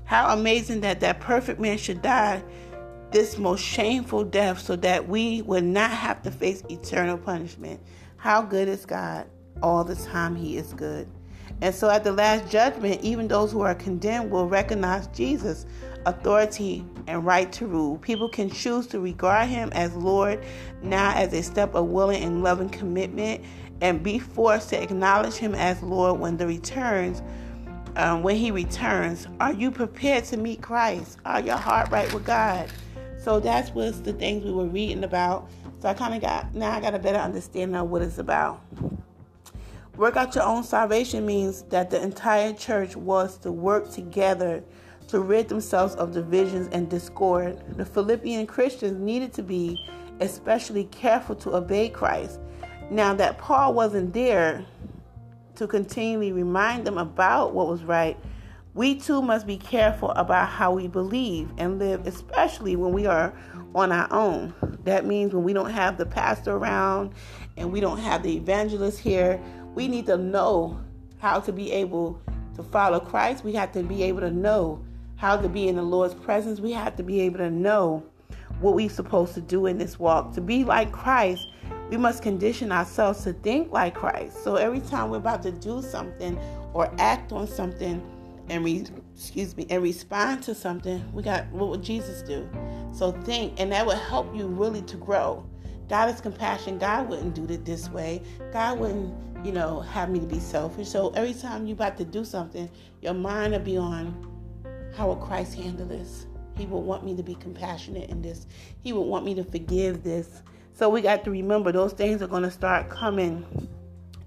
[0.04, 2.42] How amazing that that perfect man should die
[3.14, 7.80] this most shameful death so that we would not have to face eternal punishment.
[8.16, 9.26] How good is God?
[9.62, 11.08] All the time, He is good.
[11.62, 15.64] And so at the last judgment, even those who are condemned will recognize Jesus'
[16.06, 17.98] authority and right to rule.
[17.98, 20.44] People can choose to regard Him as Lord
[20.82, 23.42] now as a step of willing and loving commitment
[23.80, 27.22] and be forced to acknowledge Him as Lord when the returns.
[27.96, 31.18] Um, when he returns, are you prepared to meet Christ?
[31.24, 32.68] Are your heart right with God?
[33.22, 35.48] So that's was the things we were reading about.
[35.80, 38.60] So I kind of got now I got a better understanding of what it's about.
[39.96, 44.64] Work out your own salvation means that the entire church was to work together
[45.08, 47.62] to rid themselves of divisions and discord.
[47.76, 49.78] The Philippian Christians needed to be
[50.20, 52.40] especially careful to obey Christ.
[52.90, 54.64] Now that Paul wasn't there
[55.56, 58.16] to continually remind them about what was right,
[58.74, 63.32] we too must be careful about how we believe and live, especially when we are
[63.74, 64.52] on our own.
[64.84, 67.12] That means when we don't have the pastor around
[67.56, 69.40] and we don't have the evangelist here,
[69.74, 70.80] we need to know
[71.18, 72.20] how to be able
[72.56, 73.44] to follow Christ.
[73.44, 74.84] We have to be able to know
[75.24, 76.60] how to be in the Lord's presence.
[76.60, 78.04] We have to be able to know
[78.60, 80.34] what we're supposed to do in this walk.
[80.34, 81.48] To be like Christ,
[81.88, 84.44] we must condition ourselves to think like Christ.
[84.44, 86.38] So every time we're about to do something
[86.74, 88.06] or act on something,
[88.50, 92.46] and excuse me and respond to something, we got what would Jesus do?
[92.92, 95.42] So think, and that will help you really to grow.
[95.88, 96.76] God is compassion.
[96.76, 98.20] God wouldn't do it this way.
[98.52, 100.88] God wouldn't, you know, have me to be selfish.
[100.88, 102.68] So every time you're about to do something,
[103.00, 104.33] your mind will be on
[104.96, 106.26] how will Christ handle this?
[106.56, 108.46] He would want me to be compassionate in this.
[108.82, 110.42] He would want me to forgive this.
[110.72, 113.44] So we got to remember those things are going to start coming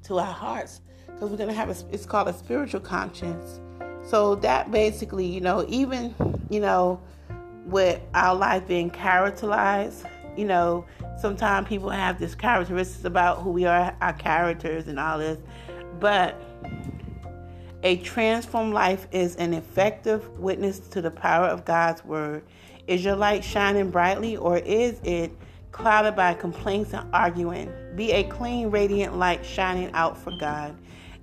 [0.03, 3.59] to our hearts because we're going to have a, it's called a spiritual conscience.
[4.05, 6.13] So that basically, you know, even,
[6.49, 7.01] you know,
[7.65, 10.05] with our life being characterized,
[10.37, 10.85] you know,
[11.19, 15.39] sometimes people have this characteristics about who we are, our characters and all this.
[15.99, 16.41] But
[17.87, 22.43] a transformed life is an effective witness to the power of God's word.
[22.85, 25.31] Is your light shining brightly or is it
[25.71, 27.71] clouded by complaints and arguing?
[27.95, 30.75] Be a clean, radiant light shining out for God.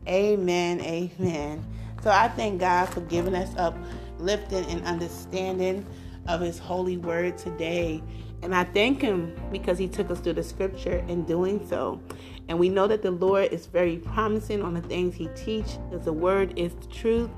[0.08, 0.80] Amen.
[0.80, 1.62] Amen.
[2.02, 5.84] So I thank God for giving us uplifting and understanding
[6.28, 8.02] of His holy word today.
[8.40, 12.00] And I thank Him because He took us through the scripture in doing so.
[12.48, 16.04] And we know that the Lord is very promising on the things He teach, because
[16.04, 17.30] the word is the truth.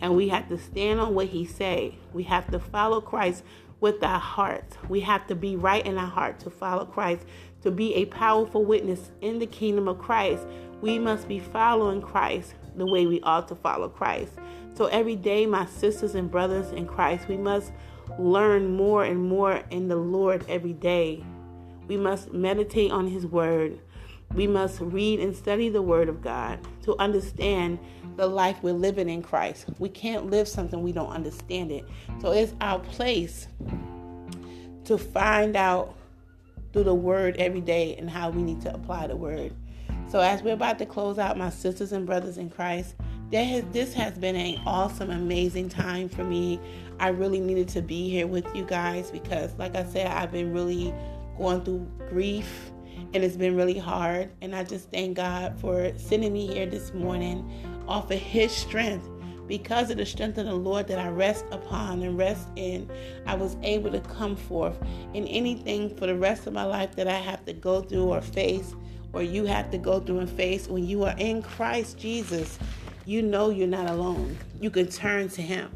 [0.00, 1.98] And we have to stand on what He say.
[2.12, 3.44] We have to follow Christ
[3.80, 4.76] with our hearts.
[4.88, 7.26] We have to be right in our heart to follow Christ,
[7.62, 10.46] to be a powerful witness in the kingdom of Christ.
[10.80, 14.32] We must be following Christ the way we ought to follow Christ.
[14.74, 17.72] So every day, my sisters and brothers in Christ, we must
[18.18, 21.24] learn more and more in the Lord every day.
[21.86, 23.80] We must meditate on His Word.
[24.34, 27.78] We must read and study the Word of God to understand
[28.16, 29.66] the life we're living in Christ.
[29.78, 31.84] We can't live something we don't understand it.
[32.20, 33.46] So it's our place
[34.84, 35.96] to find out
[36.72, 39.54] through the Word every day and how we need to apply the Word.
[40.08, 42.96] So as we're about to close out, my sisters and brothers in Christ,
[43.30, 46.60] this has been an awesome, amazing time for me.
[47.00, 50.52] I really needed to be here with you guys because, like I said, I've been
[50.52, 50.94] really
[51.36, 52.70] going through grief
[53.14, 54.30] and it's been really hard.
[54.42, 57.48] And I just thank God for sending me here this morning
[57.88, 59.08] off of His strength.
[59.46, 62.90] Because of the strength of the Lord that I rest upon and rest in,
[63.26, 64.78] I was able to come forth
[65.12, 68.22] in anything for the rest of my life that I have to go through or
[68.22, 68.74] face,
[69.12, 72.58] or you have to go through and face when you are in Christ Jesus
[73.06, 74.38] you know you're not alone.
[74.60, 75.70] You can turn to Him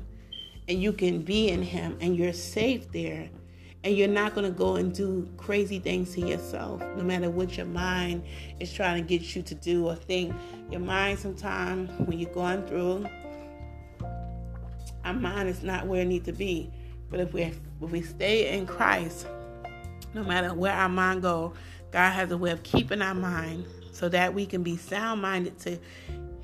[0.66, 3.28] and you can be in Him and you're safe there.
[3.84, 7.56] And you're not going to go and do crazy things to yourself, no matter what
[7.56, 8.24] your mind
[8.58, 10.34] is trying to get you to do or think.
[10.70, 13.06] Your mind, sometimes, when you're going through,
[15.04, 16.70] our mind is not where it needs to be.
[17.08, 19.26] But if we if we stay in Christ,
[20.12, 21.54] no matter where our mind go,
[21.92, 25.58] God has a way of keeping our mind so that we can be sound minded
[25.60, 25.78] to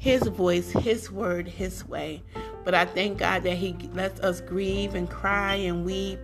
[0.05, 2.23] his voice, His word, His way.
[2.63, 6.19] But I thank God that He lets us grieve and cry and weep,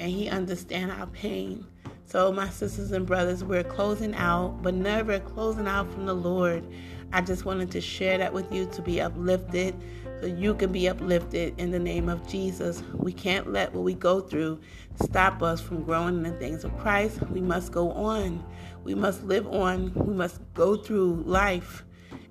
[0.00, 1.66] and He understands our pain.
[2.06, 6.66] So, my sisters and brothers, we're closing out, but never closing out from the Lord.
[7.12, 9.76] I just wanted to share that with you to be uplifted
[10.20, 12.82] so you can be uplifted in the name of Jesus.
[12.94, 14.60] We can't let what we go through
[15.02, 17.20] stop us from growing in the things of Christ.
[17.30, 18.44] We must go on.
[18.84, 19.92] We must live on.
[19.94, 21.84] We must go through life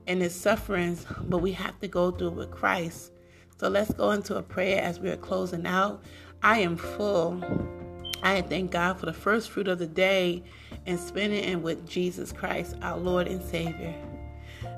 [0.07, 3.11] and its sufferings, but we have to go through with Christ.
[3.59, 6.03] So let's go into a prayer as we are closing out.
[6.41, 7.43] I am full.
[8.23, 10.43] I thank God for the first fruit of the day
[10.85, 13.93] and spending it with Jesus Christ, our Lord and Savior.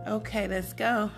[0.07, 1.12] Okay, let's go.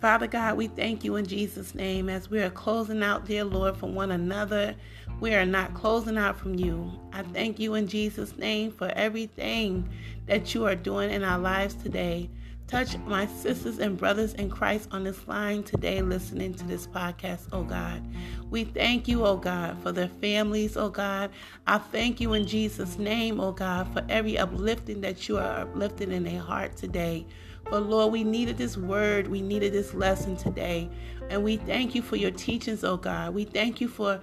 [0.00, 3.76] Father God, we thank you in Jesus' name as we are closing out, dear Lord,
[3.76, 4.74] from one another.
[5.20, 6.90] We are not closing out from you.
[7.12, 9.88] I thank you in Jesus' name for everything
[10.26, 12.28] that you are doing in our lives today.
[12.66, 17.42] Touch my sisters and brothers in Christ on this line today listening to this podcast,
[17.52, 18.02] oh God.
[18.50, 21.30] We thank you, oh God, for their families, oh God.
[21.68, 26.10] I thank you in Jesus' name, oh God, for every uplifting that you are uplifting
[26.10, 27.24] in their heart today.
[27.70, 30.90] But Lord, we needed this word, we needed this lesson today.
[31.30, 33.32] And we thank you for your teachings, oh God.
[33.32, 34.20] We thank you for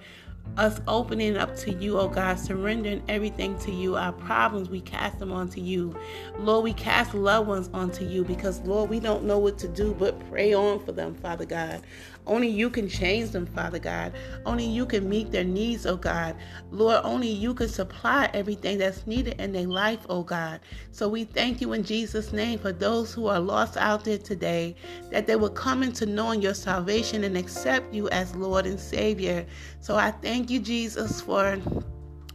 [0.56, 3.96] us opening up to you, oh God, surrendering everything to you.
[3.96, 5.96] Our problems, we cast them onto you.
[6.38, 9.94] Lord, we cast loved ones onto you because, Lord, we don't know what to do
[9.94, 11.82] but pray on for them, Father God.
[12.26, 14.12] Only you can change them, Father God.
[14.46, 16.36] Only you can meet their needs, oh God.
[16.70, 20.60] Lord, only you can supply everything that's needed in their life, oh God.
[20.90, 24.74] So we thank you in Jesus' name for those who are lost out there today,
[25.10, 29.44] that they will come into knowing your salvation and accept you as Lord and Savior.
[29.80, 31.60] So I thank you, Jesus, for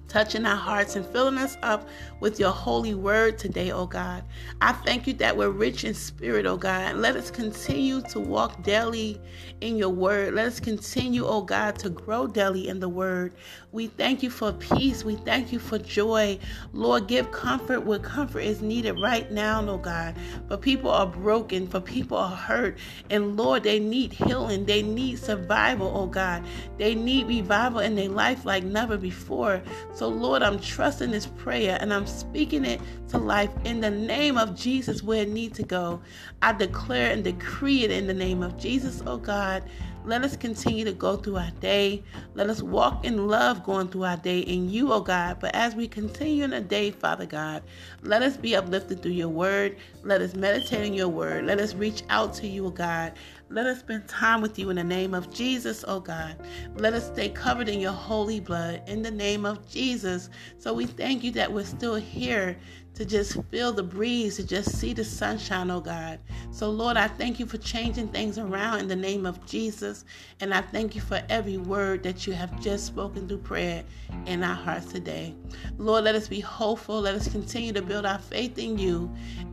[0.10, 1.88] touching our hearts and filling us up
[2.20, 4.24] with your holy word today, oh God.
[4.60, 6.96] I thank you that we're rich in spirit, oh God.
[6.96, 9.22] Let us continue to walk daily
[9.62, 10.34] in your word.
[10.34, 13.34] Let us continue, oh God, to grow daily in the word.
[13.72, 15.04] We thank you for peace.
[15.06, 16.40] We thank you for joy.
[16.74, 20.16] Lord, give comfort where comfort is needed right now, oh God.
[20.48, 22.78] For people are broken, for people are hurt.
[23.12, 24.66] And Lord, they need healing.
[24.66, 26.44] They need survival, oh God.
[26.78, 29.62] They need revival in their life like never before.
[30.00, 32.80] So, Lord, I'm trusting this prayer and I'm speaking it
[33.10, 36.00] to life in the name of Jesus where it needs to go.
[36.42, 39.62] I declare and decree it in the name of Jesus, oh God.
[40.06, 42.02] Let us continue to go through our day.
[42.34, 45.42] Let us walk in love going through our day in you, oh God.
[45.42, 47.62] But as we continue in the day, Father God,
[48.02, 49.76] let us be uplifted through your word.
[50.04, 51.46] Let us meditate on your word.
[51.46, 53.12] Let us reach out to you, oh God.
[53.52, 56.38] Let us spend time with you in the name of Jesus, oh God.
[56.76, 60.30] Let us stay covered in your holy blood in the name of Jesus.
[60.60, 62.58] So we thank you that we're still here
[63.00, 66.20] to just feel the breeze, to just see the sunshine, oh God.
[66.52, 70.04] So, Lord, I thank you for changing things around in the name of Jesus.
[70.42, 73.86] And I thank you for every word that you have just spoken through prayer
[74.26, 75.34] in our hearts today.
[75.78, 77.00] Lord, let us be hopeful.
[77.00, 79.10] Let us continue to build our faith in you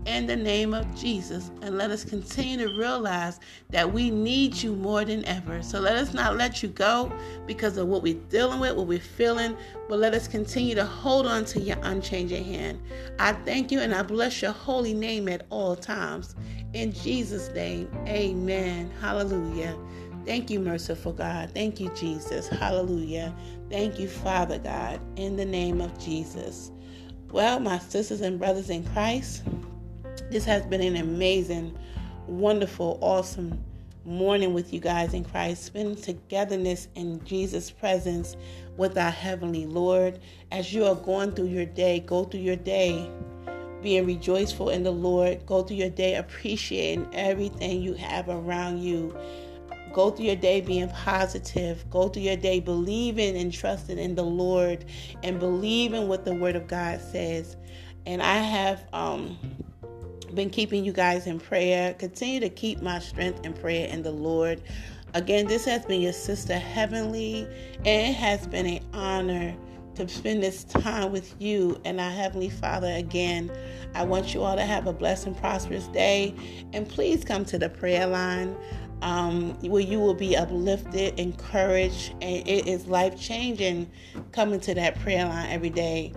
[0.06, 1.52] in the name of Jesus.
[1.62, 3.38] And let us continue to realize
[3.70, 5.62] that we need you more than ever.
[5.62, 7.12] So let us not let you go
[7.46, 9.56] because of what we're dealing with, what we're feeling,
[9.88, 12.80] but let us continue to hold on to your unchanging hand.
[13.18, 16.34] I thank you and I bless your holy name at all times.
[16.72, 18.90] In Jesus' name, amen.
[19.00, 19.76] Hallelujah.
[20.24, 21.52] Thank you, merciful God.
[21.54, 22.48] Thank you, Jesus.
[22.48, 23.34] Hallelujah.
[23.70, 26.72] Thank you, Father God, in the name of Jesus.
[27.30, 29.42] Well, my sisters and brothers in Christ,
[30.30, 31.76] this has been an amazing,
[32.26, 33.62] wonderful, awesome
[34.04, 35.64] morning with you guys in Christ.
[35.64, 38.36] Spend togetherness in Jesus' presence
[38.76, 40.20] with our Heavenly Lord.
[40.52, 43.10] As you are going through your day, go through your day
[43.82, 45.44] being rejoiceful in the Lord.
[45.46, 49.16] Go through your day appreciating everything you have around you.
[49.92, 51.88] Go through your day being positive.
[51.90, 54.84] Go through your day believing and trusting in the Lord
[55.22, 57.56] and believing what the Word of God says.
[58.04, 59.38] And I have um,
[60.34, 61.94] been keeping you guys in prayer.
[61.94, 64.60] Continue to keep my strength in prayer in the Lord.
[65.16, 67.48] Again, this has been your sister Heavenly,
[67.86, 69.56] and it has been an honor
[69.94, 73.50] to spend this time with you and our Heavenly Father again.
[73.94, 76.34] I want you all to have a blessed and prosperous day.
[76.74, 78.54] And please come to the prayer line
[79.00, 83.90] um, where you will be uplifted, encouraged, and it is life changing
[84.32, 86.12] coming to that prayer line every day.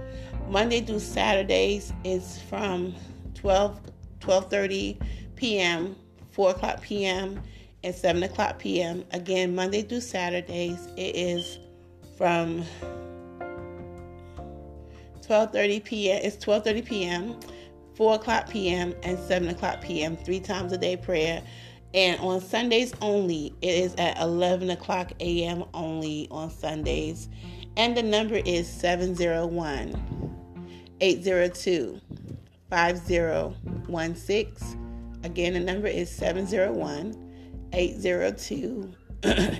[0.49, 2.93] Monday through Saturdays is from
[3.35, 3.79] 12
[4.19, 5.01] 12:30
[5.37, 5.95] p.m.,
[6.33, 7.41] 4 o'clock p.m
[7.83, 9.05] and 7 o'clock p.m.
[9.11, 11.59] Again, Monday through Saturdays, it is
[12.17, 12.63] from
[15.21, 16.21] 12:30 p.m.
[16.23, 17.39] It's 12:30 p.m.,
[17.95, 20.17] 4 o'clock p.m., and 7 o'clock p.m.
[20.17, 21.41] Three times a day prayer.
[21.93, 25.63] And on Sundays only, it is at 11 o'clock a.m.
[25.73, 27.29] only on Sundays.
[27.77, 29.95] And the number is 701
[31.01, 31.99] 802
[32.69, 35.19] 5016.
[35.23, 37.28] Again, the number is 701
[37.73, 38.91] 802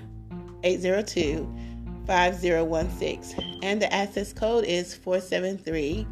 [0.63, 1.55] 802
[2.05, 3.59] 5016.
[3.61, 6.07] And the access code is 473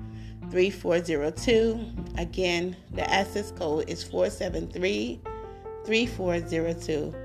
[0.51, 1.79] 3402.
[2.17, 5.21] Again, the access code is 473
[5.85, 7.15] 3402.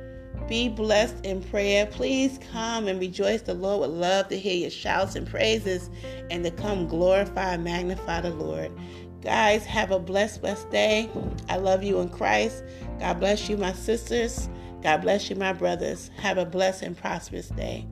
[0.48, 1.86] Be blessed in prayer.
[1.86, 3.42] Please come and rejoice.
[3.42, 5.90] The Lord would love to hear your shouts and praises
[6.30, 8.72] and to come glorify and magnify the Lord.
[9.20, 11.08] Guys, have a blessed, blessed day.
[11.48, 12.64] I love you in Christ.
[12.98, 14.48] God bless you, my sisters.
[14.82, 16.10] God bless you, my brothers.
[16.16, 17.86] Have a blessed and prosperous day.